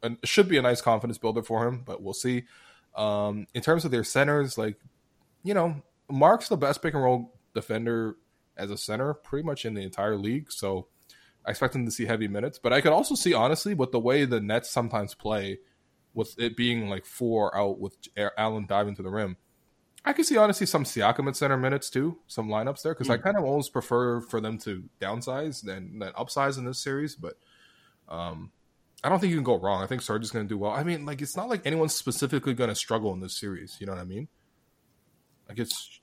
[0.03, 2.43] a, a should be a nice confidence builder for him, but we'll see.
[2.95, 4.77] Um, in terms of their centers, like
[5.43, 8.17] you know, Marc's the best pick and roll defender
[8.57, 10.51] as a center, pretty much in the entire league.
[10.51, 10.87] So
[11.45, 12.59] I expect him to see heavy minutes.
[12.59, 15.59] But I could also see, honestly, with the way the Nets sometimes play,
[16.13, 17.97] with it being like four out with
[18.37, 19.37] Allen diving to the rim,
[20.05, 23.13] I could see honestly some Siakam at center minutes too, some lineups there because mm.
[23.13, 27.15] I kind of almost prefer for them to downsize than than upsize in this series.
[27.15, 27.37] But
[28.09, 28.51] um,
[29.03, 29.81] I don't think you can go wrong.
[29.81, 30.71] I think Serge is going to do well.
[30.71, 33.77] I mean, like it's not like anyone's specifically going to struggle in this series.
[33.79, 34.27] You know what I mean?
[35.47, 36.01] Like it's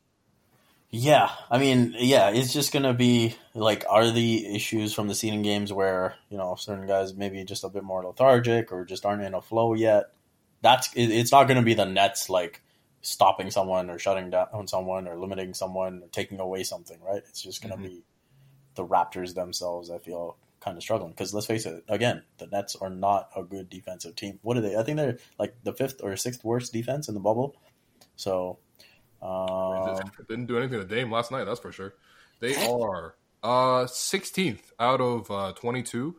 [0.90, 5.42] yeah, I mean, yeah, it's just gonna be like, are the issues from the seeding
[5.42, 9.22] games where you know certain guys maybe just a bit more lethargic or just aren't
[9.22, 10.06] in a flow yet?
[10.62, 12.62] That's it's not gonna be the Nets like
[13.02, 17.22] stopping someone or shutting down someone or limiting someone or taking away something, right?
[17.28, 17.84] It's just gonna mm-hmm.
[17.84, 18.04] be
[18.74, 19.90] the Raptors themselves.
[19.90, 23.44] I feel kind of struggling because let's face it, again, the Nets are not a
[23.44, 24.40] good defensive team.
[24.42, 24.76] What are they?
[24.76, 27.54] I think they're like the fifth or sixth worst defense in the bubble.
[28.16, 28.58] So
[29.22, 31.94] uh, didn't do anything to Dame last night, that's for sure.
[32.40, 36.16] They are uh 16th out of uh, 22.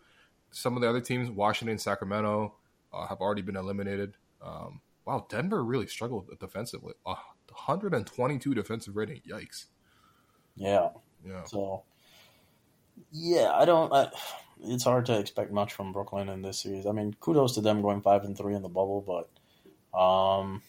[0.52, 2.56] Some of the other teams, Washington, Sacramento,
[2.94, 4.16] uh, have already been eliminated.
[4.42, 6.94] Um, wow, Denver really struggled defensively.
[7.06, 7.16] Uh,
[7.48, 9.22] 122 defensive rating.
[9.28, 9.66] Yikes.
[10.56, 10.90] Yeah.
[11.26, 11.44] Yeah.
[11.46, 11.84] So,
[13.12, 13.92] yeah, I don't.
[13.94, 14.10] I,
[14.64, 16.86] it's hard to expect much from Brooklyn in this series.
[16.86, 20.62] I mean, kudos to them going five and three in the bubble, but um,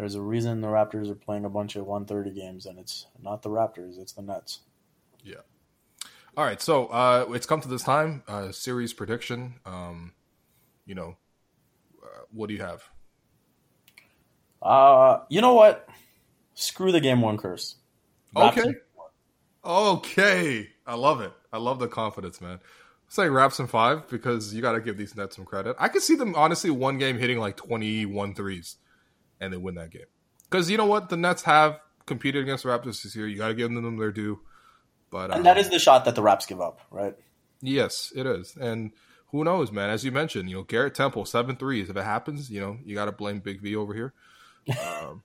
[0.00, 3.42] there's a reason the Raptors are playing a bunch of 130 games, and it's not
[3.42, 4.60] the Raptors, it's the Nets.
[5.22, 5.42] Yeah.
[6.38, 8.22] All right, so uh, it's come to this time.
[8.26, 9.56] Uh, series prediction.
[9.66, 10.14] Um,
[10.86, 11.18] you know,
[12.02, 12.82] uh, what do you have?
[14.62, 15.86] Uh, you know what?
[16.54, 17.76] Screw the game one curse.
[18.34, 18.72] okay.
[19.62, 20.68] Okay.
[20.86, 21.32] I love it.
[21.52, 22.60] I love the confidence, man.
[23.08, 25.76] Say Raps in five because you got to give these Nets some credit.
[25.78, 28.76] I could see them honestly one game hitting like 21 threes
[29.40, 30.06] and they win that game.
[30.50, 33.26] Because you know what, the Nets have competed against the Raptors this year.
[33.26, 34.40] You got to give them their due.
[35.10, 37.16] But and um, that is the shot that the Raps give up, right?
[37.60, 38.56] Yes, it is.
[38.56, 38.92] And
[39.28, 39.90] who knows, man?
[39.90, 41.90] As you mentioned, you know Garrett Temple seven threes.
[41.90, 44.12] If it happens, you know you got to blame Big V over here.
[45.02, 45.22] Um,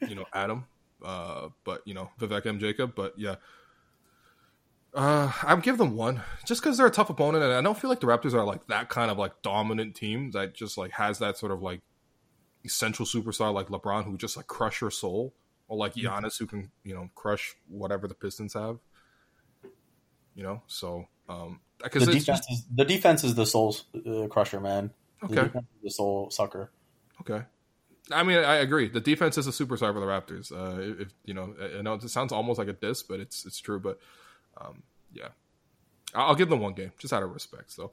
[0.00, 0.66] you know Adam,
[1.04, 2.94] uh, but you know Vivek M Jacob.
[2.94, 3.36] But yeah,
[4.94, 7.78] uh, I would give them one just because they're a tough opponent, and I don't
[7.78, 10.90] feel like the Raptors are like that kind of like dominant team that just like
[10.92, 11.80] has that sort of like
[12.64, 15.34] essential superstar like LeBron who just like crush your soul,
[15.68, 16.06] or like mm-hmm.
[16.08, 18.78] Giannis who can you know crush whatever the Pistons have.
[20.34, 22.50] You know, so um, because the defense just...
[22.50, 24.90] is the defense is the soul uh, crusher, man.
[25.24, 26.70] Okay, the, the soul sucker.
[27.20, 27.44] Okay.
[28.10, 28.88] I mean, I agree.
[28.88, 30.50] The defense is a superstar for the Raptors.
[30.50, 33.60] Uh, if you know, I know it sounds almost like a diss, but it's it's
[33.60, 33.78] true.
[33.78, 34.00] But
[34.60, 34.82] um,
[35.12, 35.28] yeah,
[36.14, 37.70] I'll give them one game just out of respect.
[37.70, 37.92] So,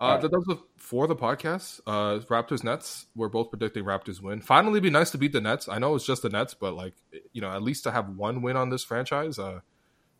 [0.00, 0.20] uh, right.
[0.22, 1.80] That does it for the podcast.
[1.86, 3.06] Uh, Raptors Nets.
[3.14, 4.40] We're both predicting Raptors win.
[4.40, 5.68] Finally, be nice to beat the Nets.
[5.68, 6.94] I know it's just the Nets, but like
[7.32, 9.38] you know, at least to have one win on this franchise.
[9.38, 9.60] Uh,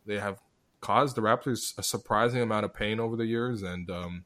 [0.07, 0.40] they have
[0.81, 4.24] caused the Raptors a surprising amount of pain over the years, and um,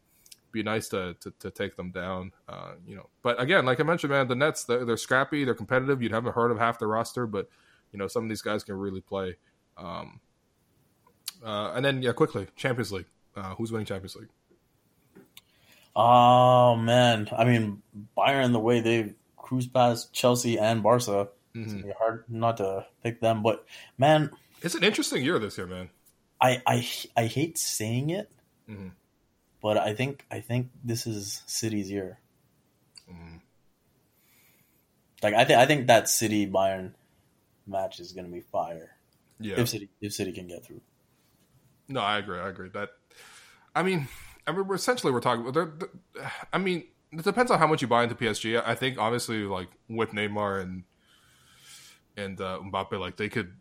[0.51, 2.33] be nice to, to, to take them down.
[2.49, 5.55] Uh, you know, but again, like I mentioned, man, the Nets they're, they're, scrappy, they're
[5.55, 6.03] competitive.
[6.03, 7.49] You haven't heard of half the roster, but
[7.93, 9.37] you know some of these guys can really play.
[9.77, 10.21] Um,
[11.45, 13.07] uh, and then yeah, quickly Champions League.
[13.37, 14.29] Uh, who's winning Champions League?
[15.97, 17.83] Oh man, I mean
[18.17, 21.89] Bayern the way they cruise past Chelsea and Barca, mm-hmm.
[21.89, 23.43] it's hard not to pick them.
[23.43, 23.65] But
[23.97, 24.31] man,
[24.63, 25.91] it's an interesting year this year, man.
[26.41, 28.31] I I I hate saying it,
[28.69, 28.89] mm-hmm.
[29.63, 32.19] but I think I think this is City's year.
[33.11, 33.37] Mm-hmm.
[35.23, 36.93] Like I think I think that City Bayern
[37.67, 38.97] match is going to be fire.
[39.39, 40.81] Yeah, if City if City can get through.
[41.89, 42.39] No, I agree.
[42.39, 42.91] I agree that.
[43.75, 44.09] I mean,
[44.47, 45.51] I mean, we're essentially we're talking.
[45.53, 48.63] They're, they're, I mean, it depends on how much you buy into PSG.
[48.65, 50.85] I think obviously, like with Neymar and
[52.17, 53.53] and uh, Mbappe, like they could.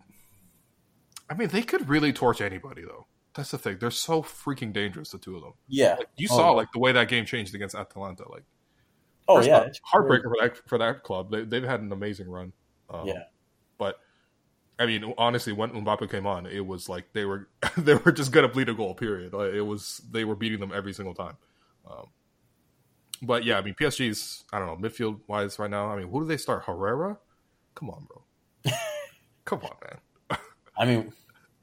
[1.30, 3.08] I mean, they could really torch anybody though.
[3.34, 3.78] That's the thing.
[3.80, 5.54] They're so freaking dangerous, the two of them.
[5.68, 8.30] Yeah, like, you oh, saw like the way that game changed against Atalanta.
[8.30, 8.44] Like,
[9.28, 11.32] oh yeah, heartbreaker for that for that club.
[11.32, 12.54] They, they've had an amazing run.
[12.90, 13.24] Um, yeah,
[14.84, 17.48] I mean, honestly, when Mbappe came on, it was like they were
[17.78, 18.94] they were just gonna bleed a goal.
[18.94, 19.34] Period.
[19.34, 21.38] Like, it was they were beating them every single time.
[21.90, 22.08] Um,
[23.22, 25.90] but yeah, I mean, PSG's I don't know midfield wise right now.
[25.90, 26.66] I mean, who do they start?
[26.66, 27.18] Herrera?
[27.76, 28.74] Come on, bro.
[29.46, 30.40] Come on, man.
[30.78, 31.14] I mean,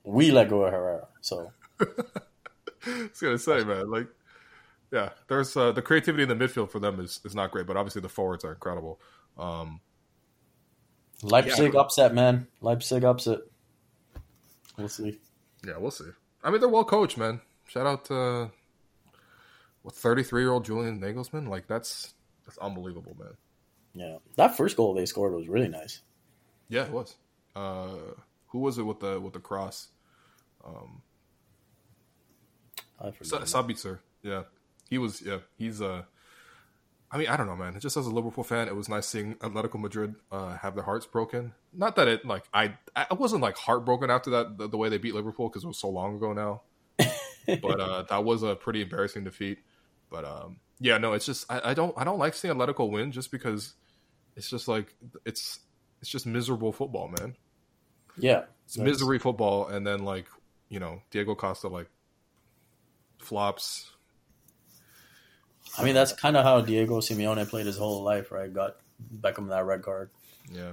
[0.03, 1.53] we let go of Herrera, so.
[1.79, 1.87] I
[2.87, 4.07] was gonna say, man, like,
[4.91, 7.77] yeah, there's uh, the creativity in the midfield for them is is not great, but
[7.77, 8.99] obviously the forwards are incredible.
[9.39, 9.81] Um,
[11.23, 11.81] Leipzig yeah.
[11.81, 12.47] upset, man.
[12.61, 13.41] Leipzig upset.
[14.77, 15.19] We'll see.
[15.67, 16.07] Yeah, we'll see.
[16.43, 17.41] I mean, they're well coached, man.
[17.67, 18.51] Shout out to
[19.83, 21.49] what thirty three year old Julian Nagelsmann.
[21.49, 22.15] Like that's
[22.47, 23.35] that's unbelievable, man.
[23.95, 26.01] Yeah, that first goal they scored was really nice.
[26.69, 27.17] Yeah, it was.
[27.55, 28.15] Uh,
[28.49, 29.89] who was it with the with the cross?
[30.65, 31.03] Um,
[33.01, 33.43] I forgot.
[33.43, 33.99] Sabitzer.
[34.23, 34.45] Yeah,
[34.89, 35.21] he was.
[35.21, 36.03] Yeah, he's uh
[37.13, 37.79] I mean, I don't know, man.
[37.81, 41.07] Just as a Liverpool fan, it was nice seeing Atletico Madrid uh, have their hearts
[41.07, 41.53] broken.
[41.73, 44.99] Not that it like I I wasn't like heartbroken after that the, the way they
[44.99, 46.63] beat Liverpool because it was so long ago now.
[47.63, 49.59] but uh, that was a pretty embarrassing defeat.
[50.09, 53.11] But um, yeah, no, it's just I, I, don't I don't like seeing Atletico win
[53.11, 53.75] just because
[54.37, 55.61] it's just like it's
[56.01, 57.35] it's just miserable football, man.
[58.17, 58.87] Yeah, it's nice.
[58.87, 60.27] misery football, and then like
[60.69, 61.89] you know Diego Costa like
[63.19, 63.90] flops
[65.79, 68.53] I mean, that's kind of how Diego Simeone played his whole life, right?
[68.53, 68.77] Got
[69.21, 70.11] Beckham that red card.
[70.53, 70.73] Yeah,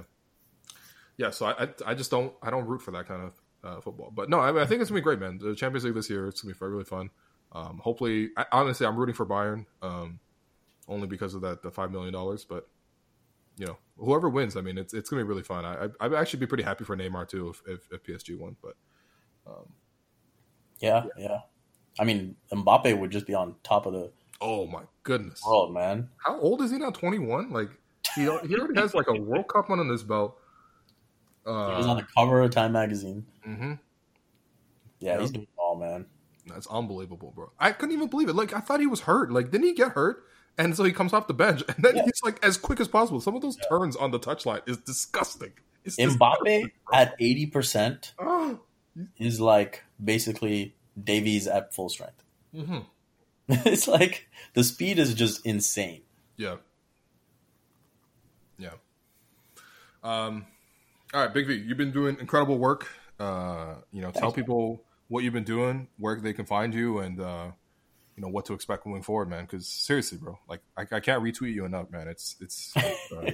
[1.16, 1.30] yeah.
[1.30, 3.32] So I, I, I just don't, I don't root for that kind of
[3.64, 4.10] uh, football.
[4.14, 5.38] But no, I, mean, I think it's gonna be great, man.
[5.38, 7.10] The Champions League this year, it's gonna be really fun.
[7.52, 10.20] Um, hopefully, I, honestly, I'm rooting for Bayern, um,
[10.86, 12.44] only because of that the five million dollars.
[12.44, 12.68] But
[13.56, 15.64] you know, whoever wins, I mean, it's it's gonna be really fun.
[15.64, 18.56] I I'd actually be pretty happy for Neymar too if if, if PSG won.
[18.62, 18.76] But
[19.46, 19.72] um,
[20.80, 21.38] yeah, yeah, yeah.
[21.98, 24.10] I mean, Mbappe would just be on top of the
[24.40, 26.08] Oh my goodness, world man!
[26.24, 26.90] How old is he now?
[26.90, 27.50] Twenty one.
[27.50, 27.70] Like
[28.14, 30.38] he he already has like a World Cup one on his belt.
[31.44, 33.26] Uh, he was on the cover of Time magazine.
[33.46, 33.72] Mm-hmm.
[35.00, 35.20] Yeah, yep.
[35.20, 36.06] he's doing it all man.
[36.46, 37.50] That's unbelievable, bro.
[37.58, 38.34] I couldn't even believe it.
[38.34, 39.32] Like I thought he was hurt.
[39.32, 40.24] Like didn't he get hurt?
[40.56, 42.04] And so he comes off the bench, and then yeah.
[42.04, 43.20] he's like as quick as possible.
[43.20, 43.68] Some of those yeah.
[43.68, 45.52] turns on the touchline is disgusting.
[45.84, 48.14] It's Mbappe disgusting, at eighty percent
[49.18, 52.22] is like basically Davies at full strength.
[52.54, 52.78] Mm-hmm.
[53.66, 56.02] it's like the speed is just insane.
[56.36, 56.56] Yeah.
[58.58, 58.74] Yeah.
[60.02, 60.46] Um,
[61.14, 62.88] all right, Big V, you've been doing incredible work.
[63.18, 67.20] Uh, you know, tell people what you've been doing, where they can find you, and
[67.20, 67.50] uh,
[68.16, 69.44] you know what to expect moving forward, man.
[69.44, 72.06] Because seriously, bro, like I, I, can't retweet you enough, man.
[72.08, 73.30] It's it's it's, uh,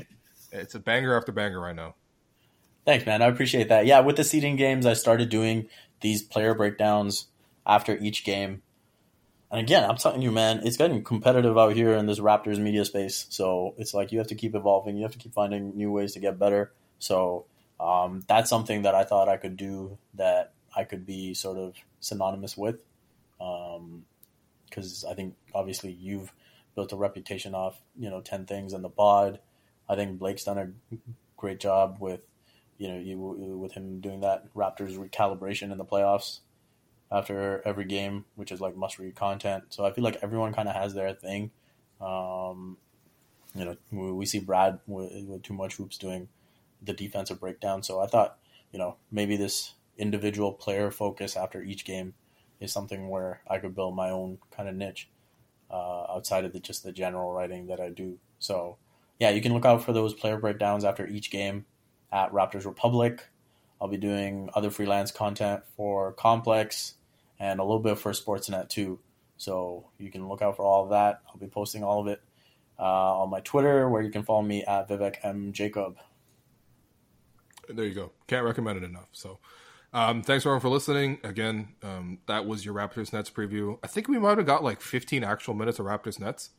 [0.52, 1.96] it's a banger after banger right now.
[2.84, 3.22] Thanks, man.
[3.22, 3.86] I appreciate that.
[3.86, 5.68] Yeah, with the seeding games, I started doing
[6.00, 7.26] these player breakdowns
[7.66, 8.62] after each game.
[9.54, 12.84] And again, I'm telling you, man, it's getting competitive out here in this Raptors media
[12.84, 13.26] space.
[13.30, 14.96] So it's like you have to keep evolving.
[14.96, 16.72] You have to keep finding new ways to get better.
[16.98, 17.46] So
[17.78, 21.76] um, that's something that I thought I could do that I could be sort of
[22.00, 22.80] synonymous with.
[23.38, 26.32] Because um, I think obviously you've
[26.74, 29.38] built a reputation off, you know, 10 things in the pod.
[29.88, 30.96] I think Blake's done a
[31.36, 32.22] great job with,
[32.76, 36.40] you know, you, with him doing that Raptors recalibration in the playoffs
[37.10, 39.64] after every game, which is like must read content.
[39.68, 41.50] So I feel like everyone kind of has their thing.
[42.00, 42.78] Um,
[43.54, 46.28] you know, we, we see Brad with, with, too much hoops doing
[46.82, 47.82] the defensive breakdown.
[47.82, 48.38] So I thought,
[48.72, 52.14] you know, maybe this individual player focus after each game
[52.60, 55.08] is something where I could build my own kind of niche
[55.70, 58.18] uh, outside of the, just the general writing that I do.
[58.38, 58.76] So
[59.20, 61.66] yeah, you can look out for those player breakdowns after each game
[62.12, 63.28] at Raptors Republic.
[63.84, 66.94] I'll be doing other freelance content for Complex
[67.38, 68.98] and a little bit for Sportsnet too.
[69.36, 71.20] So you can look out for all of that.
[71.28, 72.22] I'll be posting all of it
[72.78, 75.98] uh, on my Twitter, where you can follow me at Vivek M Jacob.
[77.68, 78.12] There you go.
[78.26, 79.08] Can't recommend it enough.
[79.12, 79.38] So,
[79.92, 81.18] um, thanks everyone for listening.
[81.22, 83.78] Again, um, that was your Raptors Nets preview.
[83.84, 86.52] I think we might have got like 15 actual minutes of Raptors Nets.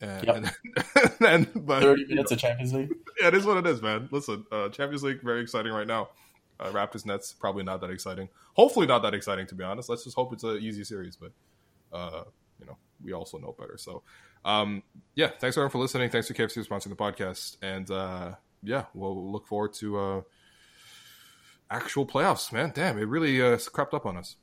[0.00, 0.36] And, yep.
[1.20, 2.94] and, and but, 30 minutes you know, of Champions League.
[3.20, 4.08] Yeah, it is what it is, man.
[4.12, 6.08] Listen, uh, Champions League very exciting right now.
[6.60, 8.28] Uh, Raptors Nets probably not that exciting.
[8.54, 9.88] Hopefully not that exciting to be honest.
[9.88, 11.32] Let's just hope it's an easy series, but
[11.92, 12.24] uh,
[12.60, 13.76] you know we also know better.
[13.76, 14.02] So
[14.44, 14.82] um,
[15.14, 16.10] yeah, thanks everyone for listening.
[16.10, 20.20] Thanks to KFC for sponsoring the podcast, and uh, yeah, we'll look forward to uh,
[21.70, 22.52] actual playoffs.
[22.52, 24.36] Man, damn, it really uh, crept up on us.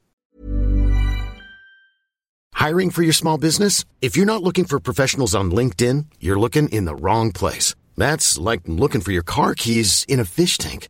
[2.54, 3.86] Hiring for your small business?
[4.02, 7.74] If you're not looking for professionals on LinkedIn, you're looking in the wrong place.
[7.96, 10.90] That's like looking for your car keys in a fish tank.